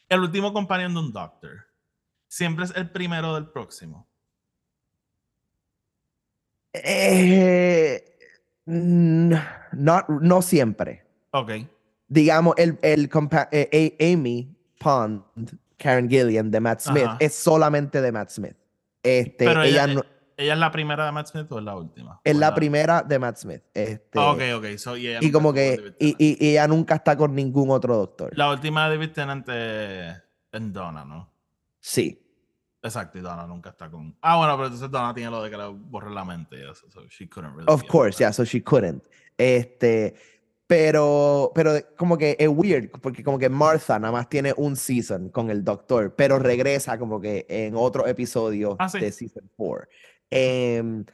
[0.10, 1.52] el último companion de un doctor,
[2.30, 4.10] siempre es el primero del próximo.
[6.74, 8.11] Eh,
[8.72, 11.06] not- no siempre.
[11.32, 11.52] Ok.
[12.08, 13.10] Digamos, el, el
[13.52, 15.24] eh, Amy Pond,
[15.78, 17.18] Karen Gillian de Matt Smith, Ajá.
[17.20, 18.56] es solamente de Matt Smith.
[19.04, 20.06] Este, Pero ella, ella, no-
[20.38, 22.20] ¿Ella es la primera de Matt Smith o es la última?
[22.24, 23.62] Es ¿O la primera de Matt Smith.
[23.74, 24.66] Este, Ah, ok, ok.
[24.78, 28.32] So, y como que, y, y- y ella nunca está con ningún otro doctor.
[28.36, 30.16] La última de David Tennant es
[30.52, 31.32] en Donna, ¿no?
[31.80, 32.20] Sí.
[32.84, 34.16] Exacto, y Donna nunca está con.
[34.22, 36.58] Ah, bueno, pero entonces Donna tiene lo de que le borre la mente.
[36.74, 39.04] So she couldn't really Of course, yeah, so she couldn't.
[39.38, 40.16] Este,
[40.66, 45.30] pero, pero como que es weird, porque como que Martha nada más tiene un season
[45.30, 49.00] con el doctor, pero regresa como que en otro episodio Ah, sí.
[49.00, 49.88] de season 4.
[50.30, 51.06] Em,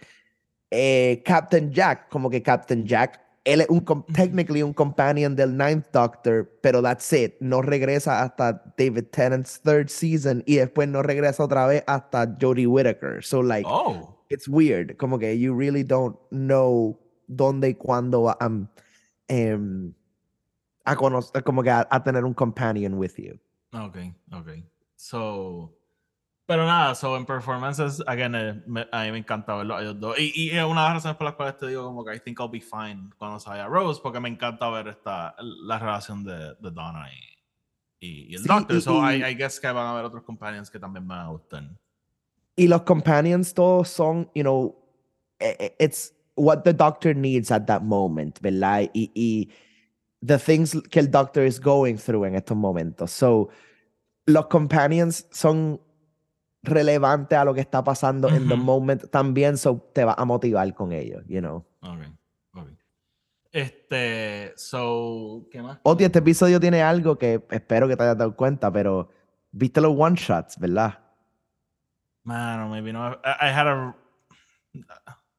[0.69, 3.83] eh, Captain Jack, como que Captain Jack, él es un,
[4.13, 9.89] technically un companion del Ninth Doctor, pero that's it, no regresa hasta David Tennant's third
[9.89, 13.23] season y después no regresa otra vez hasta Jodie Whittaker.
[13.23, 14.17] So like, Oh.
[14.29, 18.67] it's weird, como que you really don't know dónde y cuándo va um,
[19.29, 19.93] em,
[20.85, 23.39] a conocer, como que a, a tener un companion with you.
[23.73, 23.97] Ok,
[24.33, 24.49] ok.
[24.97, 25.76] So.
[26.47, 29.99] Pero nada, so en performances, again, eh, me- a mí me encanta verlo a ellos
[29.99, 30.17] dos.
[30.17, 32.19] Y, y es una de las razones por las cuales te digo como que I
[32.21, 36.55] think I'll be fine cuando salga Rose, porque me encanta ver esta, la relación de,
[36.55, 37.05] de Donna
[37.99, 38.77] y, y, y el Sí, Doctor.
[38.77, 41.25] y- so I, I guess que van a haber otros companions que también me van
[41.25, 41.63] a gustar.
[42.55, 44.73] Y los companions todos son, you know,
[45.39, 48.89] eh, eh, it's what the doctor needs at that moment, ¿verdad?
[48.93, 49.49] Y, y
[50.25, 53.11] the things que el doctor is going through en estos momentos.
[53.11, 53.49] So,
[54.25, 55.79] los companions son
[56.67, 60.73] relevantes a lo que está pasando en the moment también, so te va a motivar
[60.73, 61.65] con ellos, you know.
[61.81, 61.99] Ok,
[62.53, 62.67] ok.
[63.51, 65.79] Este, so, ¿qué más?
[65.83, 69.09] Oti, este episodio tiene algo que espero que te hayas dado cuenta, pero
[69.51, 70.99] viste los one shots, ¿verdad?
[72.23, 73.13] Mano, maybe no.
[73.23, 73.95] I, I had a.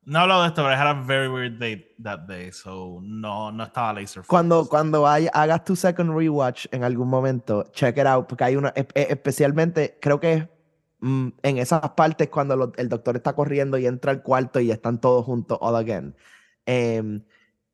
[0.04, 3.52] No hablo de esto, pero I had a very weird day that day, so no,
[3.52, 4.22] no estaba laser.
[4.26, 4.70] Cuando, focused.
[4.70, 8.72] cuando hay- hagas tu second rewatch en algún momento, check it out, porque hay una,
[8.94, 10.48] especialmente, creo que es,
[11.00, 15.00] en esas partes cuando lo- el doctor está corriendo y entra al cuarto y están
[15.00, 16.14] todos juntos all again.
[16.66, 17.22] Em,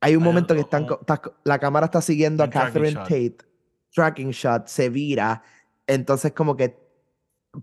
[0.01, 2.93] hay un momento que están, está la cámara está siguiendo a Catherine.
[3.05, 3.37] Tate,
[3.95, 5.43] tracking shot, se vira,
[5.87, 6.77] entonces como que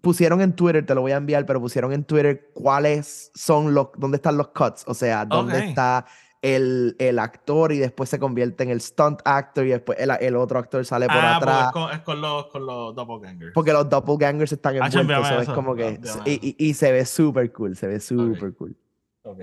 [0.02, 3.90] pusieron en Twitter, te lo voy a enviar, pero pusieron en Twitter cuáles son los,
[3.98, 6.06] dónde están los cuts, o sea, dónde está
[6.42, 10.36] el, el actor y después se convierte en el stunt actor y después el, el
[10.36, 11.68] otro actor sale por Ah, porque atrás.
[11.68, 13.54] es con, es con los, con los doppelgangers.
[13.54, 16.00] Porque los doppelgangers están Ah, envueltos, envíame so es eso, como que...
[16.26, 18.76] Y, y- y se ve súper cool, se ve súper cool.
[19.24, 19.40] Ok.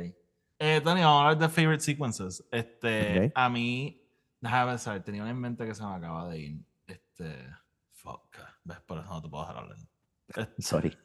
[0.61, 2.45] Eh, Tony, vamos a hablar de favorite sequences.
[2.51, 3.33] Este, Ok.
[3.37, 4.03] a mí,
[4.41, 6.59] déjame pensar, tenía una en mente que se me acaba de ir.
[6.89, 7.47] Este,
[7.93, 8.37] fuck.
[8.65, 8.81] ¿Ves?
[8.81, 9.77] Por eso no te puedo dejar hablar.
[10.37, 10.99] Este, Sorry.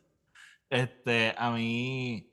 [0.71, 2.32] Este, a mí.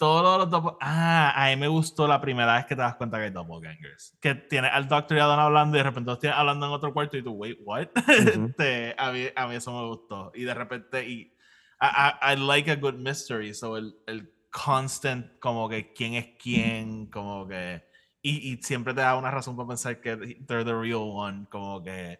[0.00, 2.80] Todo lo de los doppel- Ah, a mí me gustó la primera vez que te
[2.80, 4.16] das cuenta que hay doppelgangers.
[4.18, 6.72] Que tiene al Doctor y a Don hablando y de repente los tienes hablando en
[6.72, 7.88] otro cuarto y tú, wait, what?
[7.96, 8.46] Ujú.
[8.46, 10.32] este, a, mí, a mí eso me gustó.
[10.34, 11.36] Y de repente, y.
[11.82, 13.52] I, I, I like a good mystery.
[13.52, 17.82] So, el, el constant, como que quién es quién, como que.
[18.22, 21.82] Y, y siempre te da una razón para pensar que they're the real one, como
[21.82, 22.18] que.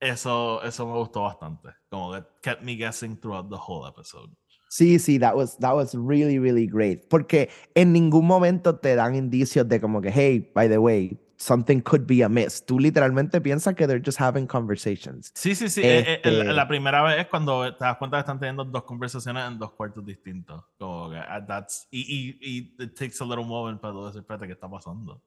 [0.00, 1.68] Eso, eso me gustó bastante.
[1.90, 4.34] Como que kept me guessing throughout the whole episode.
[4.72, 7.06] Sí, sí, that was, that was really, really great.
[7.10, 11.82] Porque en ningún momento te dan indicios de como que, hey, by the way, something
[11.82, 12.64] could be amiss.
[12.64, 15.30] Tú literalmente piensas que they're just having conversations.
[15.34, 15.82] Sí, sí, sí.
[15.84, 18.64] eh, eh, el- Este- la primera vez es cuando te das cuenta que están teniendo
[18.64, 20.64] dos conversaciones en dos cuartos distintos.
[20.78, 24.22] Como que ah, that's, y, y, y it takes a little moment para tú decir,
[24.22, 25.20] espérate, ¿qué está pasando?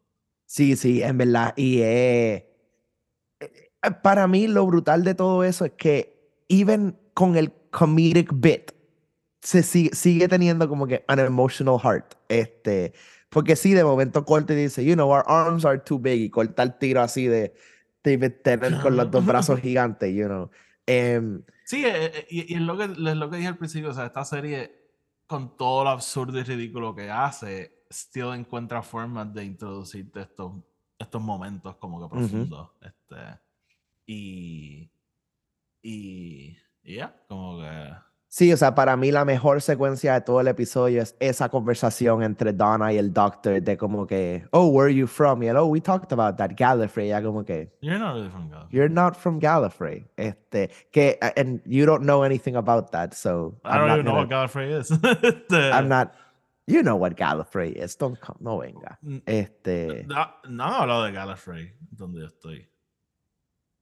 [0.47, 1.53] Sí, sí, en verdad.
[1.55, 2.49] Y eh,
[3.39, 3.69] eh,
[4.01, 8.71] para mí lo brutal de todo eso es que even con el comedic bit
[9.45, 12.15] se sigue, sigue teniendo como que an emotional heart.
[12.27, 12.93] Este,
[13.29, 16.29] porque sí, de momento corta y dice, you know, our arms are too big y
[16.29, 17.53] corta el tiro así de
[18.03, 20.49] David Tennant con los dos brazos gigantes, you know.
[20.87, 23.89] Em, Sí, eh, eh, y, y es, lo que, es lo que dije al principio.
[23.89, 24.71] O sea, esta serie,
[25.27, 30.53] con todo lo absurdo y ridículo que hace, still encuentra formas de introducirte estos,
[30.97, 32.69] estos momentos como que profundos.
[32.81, 33.39] este,
[34.05, 34.91] y.
[35.81, 36.57] Y.
[36.83, 37.93] y ya, como que.
[38.35, 42.21] Sí, o sea, para mí la mejor secuencia de todo el episodio es esa conversación
[42.21, 45.41] entre Donna y el Doctor de como que, oh, where are you from?
[45.41, 47.07] Y él, oh, we talked about that, Gallifrey.
[47.07, 48.67] Ya como que, You're not really from God.
[48.71, 50.03] you're not from Gallifrey.
[50.17, 54.27] Este, que, and you don't know anything about that, so I don't even know what
[54.27, 54.91] Gallifrey is.
[55.23, 56.13] Este, I'm not,
[56.67, 58.97] you know what Gallifrey is, don't come, no venga.
[59.25, 62.67] Este, No, no han hablado de Gallifrey, donde yo estoy.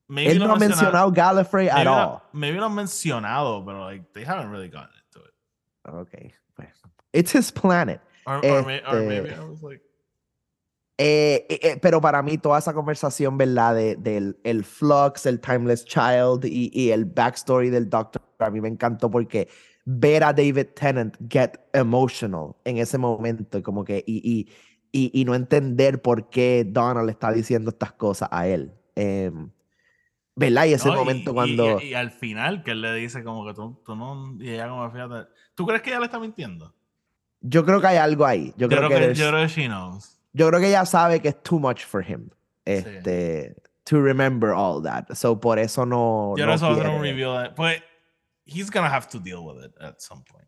[0.08, 2.22] Maybe él no ha menciona- mencionado Gallifrey at maybe lo- all.
[2.34, 5.34] Maybe lo han mencionado, pero like, they haven't really gotten into it.
[5.88, 6.70] Okay, pues,
[7.14, 8.02] it's his planet.
[8.26, 9.82] Or, or, may- or Este- maybe I was like,
[11.00, 13.74] Eh, eh, eh, pero para mí toda esa conversación, ¿verdad?
[13.74, 18.62] De, del el Flux, el Timeless Child y, y el backstory del Doctor, a mí
[18.62, 19.50] me encantó porque
[19.86, 24.48] ver a David Tennant get emotional en ese momento, como que, y, y,
[24.92, 28.72] y, y no entender por qué Donald está diciendo estas cosas a él.
[28.96, 29.50] Em,
[30.36, 30.66] ¿Verdad?
[30.66, 31.80] Y ese No, momento y- cuando...
[31.80, 34.36] Y, y al final que él le dice como que tú, tú no...
[34.40, 35.30] Y ella como, fíjate...
[35.56, 36.74] ¿Tú crees que ella le está mintiendo?
[37.42, 38.54] Yo creo que hay algo ahí.
[38.58, 40.18] Yo, creo, que, there's- yo creo que she knows.
[40.34, 42.30] yo creo que ella sabe que es too much for him.
[42.66, 45.14] Este, to remember all that.
[45.14, 46.34] So por eso no.
[46.38, 47.50] Yo no creo que eso ser un quiere- review de...
[47.52, 47.84] Pues,
[48.46, 50.48] he's gonna have to deal with it at some point.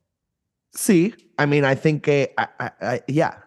[0.72, 3.46] Sí, I mean, I think que, I- I- I- yeah.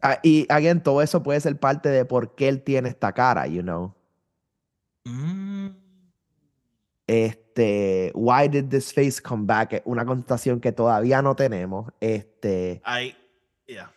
[0.00, 3.46] Ah, y again, todo eso puede ser parte de por qué él tiene esta cara,
[3.46, 3.94] you know.
[5.04, 5.45] Mm,
[7.06, 9.82] Este, why did this face come back?
[9.84, 11.92] Una contestación que todavía no tenemos.
[12.00, 13.14] Este, I...
[13.66, 13.92] Yeah.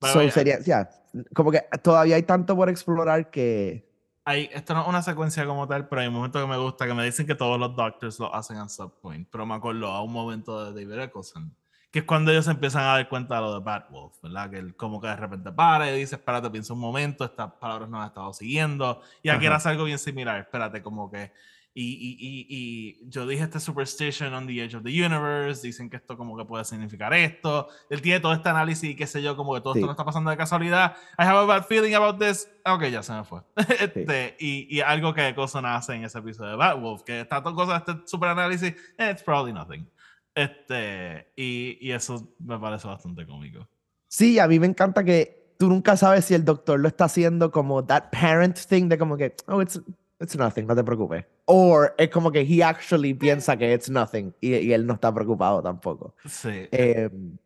[0.00, 0.88] Pero so sería, yeah,
[1.34, 3.88] como que todavía hay tanto por explorar que,
[4.24, 6.86] hay- esto no es una secuencia como tal, pero hay un momento que me gusta
[6.86, 10.02] que me dicen que todos los Doctors lo hacen en Subpoint, pero me acuerdo a
[10.02, 11.54] un momento de David Eccleston,
[11.90, 14.50] que es cuando ellos empiezan a dar cuenta de lo de Batwolf, ¿verdad?
[14.50, 17.88] Que él como que de repente para y dice, espérate, piensa un momento, estas palabras
[17.88, 21.32] no las he estado siguiendo, y aquí era algo bien similar, espérate, como que...
[21.78, 25.98] Y, y, y, yo dije este superstition on the edge of the universe, dicen que
[25.98, 29.36] esto como que puede significar esto, él tiene todo este análisis y qué sé yo,
[29.36, 29.80] como que todo Sí.
[29.80, 33.02] esto no está pasando de casualidad, I have a bad feeling about this, ok, ya
[33.02, 33.42] se me fue.
[33.78, 37.54] Este, y, y algo que Coulson hace en ese episodio de Batwolf, que está todo
[37.54, 39.86] cosa, este super análisis, eh, it's probably nothing.
[40.34, 43.68] Este, y, y eso me parece bastante cómico.
[44.08, 47.50] Sí, a mí me encanta que tú nunca sabes si el doctor lo está haciendo
[47.50, 49.78] como that parent thing de como que, oh, it's,
[50.20, 51.24] it's nothing, no te preocupes.
[51.46, 55.12] O es como que he actually piensa que it's nothing y, y él no está
[55.12, 56.14] preocupado tampoco.
[56.26, 57.36] Sí, Em,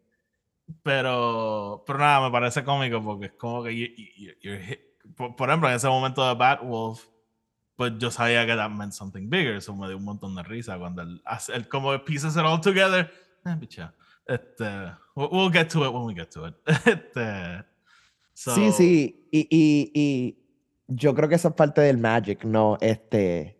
[0.82, 4.80] pero, pero nada, me parece cómico porque es como que, you- you- you're hit-
[5.16, 7.04] por, por ejemplo, en ese momento de Batwolf,
[7.76, 10.78] pues yo sabía que that meant something bigger, eso me dio un montón de risa
[10.78, 11.22] cuando él,
[11.54, 13.10] él como pieces it all together.
[13.46, 13.92] Eh, bicha.
[14.26, 14.64] Este,
[15.16, 16.54] we'll, get to it when we get to it.
[16.86, 17.64] Este,
[18.34, 20.39] sí, so- sí, y, y, y
[20.90, 22.76] yo creo que esa es parte del magic, ¿no?
[22.80, 23.56] Este,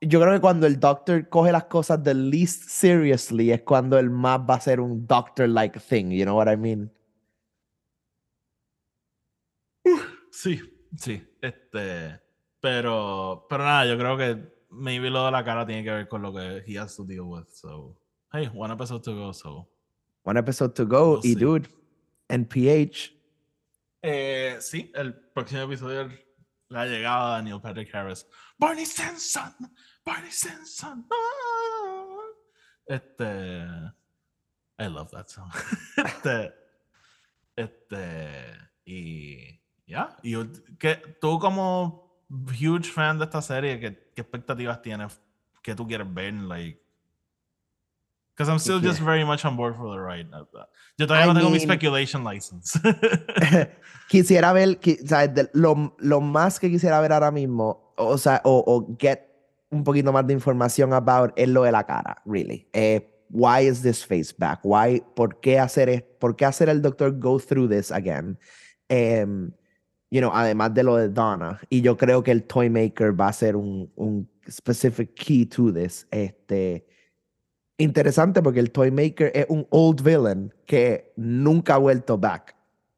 [0.00, 4.10] yo creo que cuando el doctor coge las cosas the least seriously es cuando el
[4.10, 6.90] más va a ser un doctor-like thing, you know what I mean?
[10.30, 10.60] Sí,
[10.96, 11.22] sí.
[11.40, 12.20] Este,
[12.60, 16.22] pero, pero nada, yo creo que maybe lo de la cara tiene que ver con
[16.22, 17.46] lo que he has to deal with.
[17.48, 17.96] So,
[18.32, 19.32] hey, one episode to go.
[19.32, 19.68] So,
[20.24, 21.34] One episode to go, We'll y see.
[21.34, 21.68] dude,
[22.28, 23.12] NPH.
[24.06, 26.12] Eh, sí, el próximo episodio es
[26.68, 28.26] la llegada de Neil Patrick Harris.
[28.58, 29.54] Barney Stinson,
[30.04, 31.06] Barney Stinson.
[31.10, 32.20] ah".
[32.86, 33.64] Este,
[34.78, 35.50] I love that song.
[35.96, 36.54] Este,
[37.56, 38.44] este,
[38.84, 44.82] y ya, y ult- que tú como huge fan de esta serie, ¿qué, qué expectativas
[44.82, 45.20] tienes?
[45.62, 46.34] ¿Qué tú quieres ver?
[46.34, 46.83] Like,
[48.36, 50.26] because I'm still just very much on board for the ride.
[50.98, 52.78] Yo todavía I no tengo mi speculation license.
[54.08, 58.18] quisiera ver, qui- o sea, de- lo, lo más que quisiera ver ahora mismo, o
[58.18, 59.20] sea, o, o get
[59.70, 62.68] un poquito más de información about es lo de la cara, really.
[62.72, 64.60] Eh, why is this face back?
[64.62, 68.38] Why, ¿por qué hacer, por qué hacer el doctor go through this again?
[68.88, 69.50] Em,
[70.10, 71.60] you know, además de lo de Donna.
[71.70, 75.72] Y yo creo que el Toy Maker va a ser un, un specific key to
[75.72, 76.06] this.
[76.12, 76.86] Este,
[77.78, 82.54] interesante porque el Toy Maker es un old villain que nunca ha vuelto back.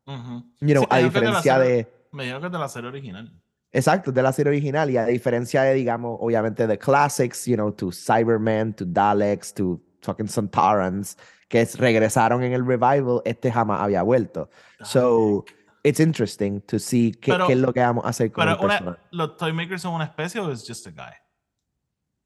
[0.07, 0.13] You
[0.61, 1.93] know, Sí, a de diferencia serie- de...
[2.13, 3.33] Me dijeron que es de la serie original.
[3.73, 7.73] Exacto, de la serie original y a diferencia de, digamos, obviamente de classics, you know,
[7.73, 11.19] to Cybermen, to Daleks, to fucking Santarans,
[11.49, 14.49] que es- regresaron en el revival, este jamás había vuelto.
[14.83, 15.45] So,
[15.83, 18.59] it's interesting to see qué, Pero- qué es lo que vamos a hacer con Pero
[18.59, 18.99] el una.
[19.11, 21.15] ¿los Toy Makers son una especie o es just a guy?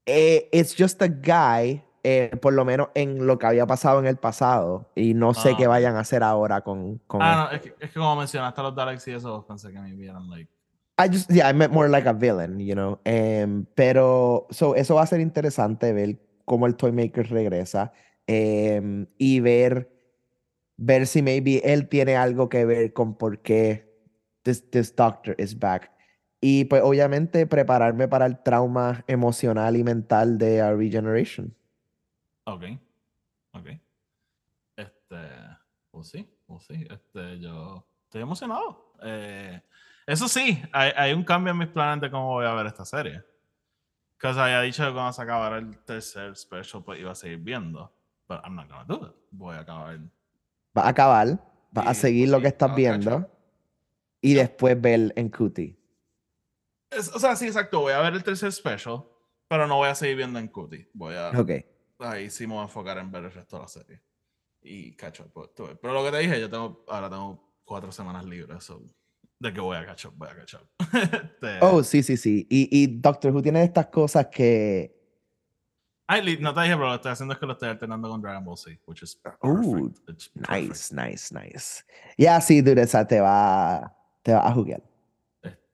[0.05, 4.07] Eh, it's just a guy, eh, por lo menos en lo que había pasado en
[4.07, 5.69] el pasado, y no sé Ah, qué ok.
[5.69, 6.97] vayan a hacer ahora con...
[7.07, 9.71] con Ah, no, es que, es que como mencionaste a los Daleks y eso, pensé
[9.71, 10.49] que me vieran like.
[10.99, 12.99] I just, yeah, I meant more like a villain, you know.
[13.05, 17.91] Em, pero, so, eso va a ser interesante ver cómo el Toymaker regresa
[18.27, 19.89] em, y ver,
[20.77, 23.89] ver si maybe él tiene algo que ver con por qué
[24.43, 25.91] this, this doctor is back.
[26.39, 31.55] Y pues obviamente prepararme para el trauma emocional y mental de a Regeneration.
[32.53, 32.63] Ok.
[33.53, 33.67] Ok.
[34.75, 35.17] Este.
[35.91, 36.87] Pues sí, pues sí.
[36.89, 38.93] Este, yo estoy emocionado.
[39.03, 39.61] Eh,
[40.07, 42.85] eso sí, hay, hay un cambio en mis planes de cómo voy a ver esta
[42.85, 43.23] serie.
[44.17, 47.91] Que había dicho que cuando se acabara el tercer special, pues iba a seguir viendo.
[48.27, 49.15] Pero I'm not gonna do it.
[49.31, 49.99] Voy a acabar.
[50.77, 51.27] Va a acabar,
[51.77, 53.29] va a seguir pues, lo sí, que estás viendo
[54.21, 54.41] y Ya.
[54.43, 55.77] después ver en Cutie.
[56.89, 57.81] Es- o sea, sí, exacto.
[57.81, 59.03] Voy a ver el tercer special,
[59.49, 60.89] pero no voy a seguir viendo en Cutie.
[60.93, 61.29] Voy a.
[61.37, 61.51] Ok.
[62.01, 64.01] Ahí sí me voy a enfocar en ver el resto de la serie.
[64.61, 65.31] Y catch up.
[65.33, 65.49] pues.
[65.55, 68.63] Pero lo que te dije, yo tengo, ahora tengo cuatro semanas libres.
[68.63, 68.81] So,
[69.39, 70.67] de que voy a catch up, voy a catch up.
[70.93, 72.45] Este, Oh, sí, sí, sí.
[72.49, 74.95] Y, y Doctor Who tiene estas cosas que.
[76.07, 78.21] ay, no te dije, pero lo que estoy haciendo es que lo estoy alternando con
[78.21, 80.09] Dragon Ball Z, which is Ooh, perfect.
[80.09, 81.83] It's Nice, nice, nice.
[82.17, 84.83] Ya, sí, dude, esa te va, te va a jugar.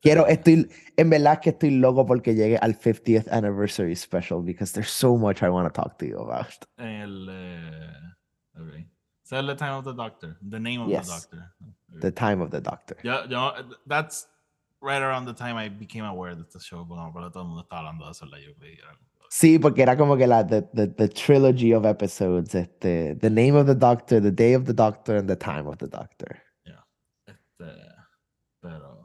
[0.01, 4.91] Quiero, estoy, en verdad que estoy loco porque llegue al 50th anniversary special because there's
[4.91, 6.47] so much I want to talk to you about.
[6.77, 7.27] El.
[7.29, 8.87] Eh, okay.
[9.23, 10.37] So, the time of the doctor.
[10.47, 11.07] The name of Yes.
[11.07, 11.53] the doctor.
[11.61, 11.99] Okay.
[11.99, 12.95] The time of the doctor.
[13.03, 13.51] Yo, yo,
[13.87, 14.27] that's
[14.81, 17.63] right around the time I became aware that the show, porque porque todo el mundo
[17.63, 18.63] estaba hablando de eso en la UK.
[18.63, 22.55] y era como, Sí, porque era como que la the, the, the trilogy of episodes,
[22.55, 25.77] este, the name of the doctor, the day of the doctor, and the time of
[25.79, 26.41] the doctor.
[27.25, 27.65] Este,
[28.61, 28.96] pero,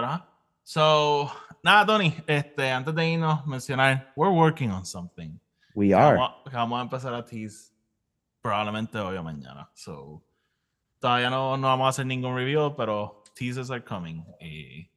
[0.00, 0.26] pero ajá.
[0.62, 1.30] So,
[1.62, 5.38] nada, Tony, este, antes de irnos, mencionar, we're working on something.
[5.74, 6.16] We are.
[6.16, 7.72] Vamos, a- vamos a empezar a tease
[8.42, 9.68] probablemente hoy o mañana.
[9.74, 10.22] So,
[11.00, 14.88] todavía no, no vamos a hacer ningún review, pero teasers are coming y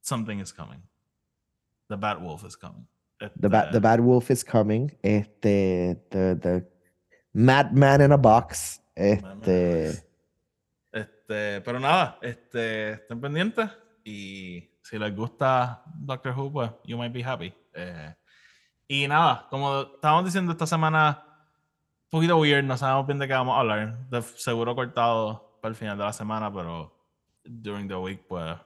[0.00, 0.82] something is coming.
[1.88, 2.86] The Bat Wolf is coming.
[3.18, 4.90] The bad the Este, bad wolf is coming.
[5.02, 6.68] Este, the the
[7.32, 8.80] madman in a box.
[8.96, 10.04] Este,
[10.92, 13.70] Este, pero nada, este, estén pendientes
[14.04, 17.52] y si les gusta Doctor Who, pues you might be happy.
[17.74, 18.14] Eh,
[18.88, 21.24] y nada, como estábamos diciendo esta semana,
[22.04, 24.08] un poquito weird, no sabemos bien de qué vamos a hablar.
[24.08, 26.94] De seguro cortado para el final de la semana, pero
[27.44, 28.56] during the week, pues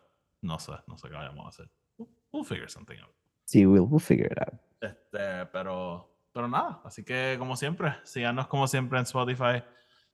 [0.41, 1.71] no sé, no sé qué vayamos a hacer.
[1.99, 3.15] We'll, we'll figure something out.
[3.45, 4.61] sí, we'll, we'll figure it out.
[4.81, 9.63] Este, pero, pero nada, así que como siempre, síganos como siempre en Spotify,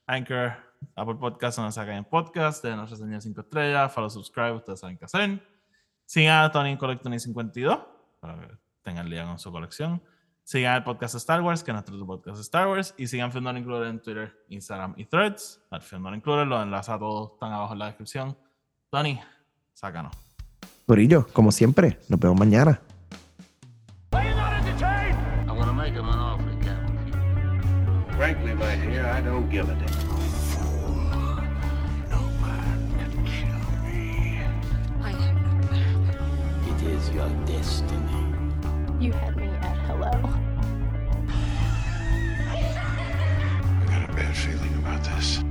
[0.07, 0.55] Anchor,
[0.97, 4.99] Apple Podcasts, donde sacan en podcast, de nuestra señal 5 estrellas, follow, subscribe, ustedes saben
[4.99, 5.43] qué hacer.
[6.05, 7.79] Sigan a Tony en Collectony 52,
[8.21, 10.03] para que tengan día con su colección.
[10.45, 13.57] Sigan el podcast Star Wars, que es nuestro podcast Star Wars, y sigan Film Not
[13.57, 15.63] Included en Twitter, Instagram y Threads.
[15.71, 18.37] Al Film Not Included, los enlaces a todos están abajo en la descripción.
[18.91, 19.21] Tony,
[19.73, 20.13] sácanos.
[20.87, 22.81] Corillo, como siempre, nos vemos mañana.
[28.23, 29.89] frankly, my dear, I don't give a damn.
[36.71, 38.25] It is your destiny.
[39.01, 40.13] You had me at hello.
[42.49, 42.57] I
[43.89, 45.42] got a bad feeling about this.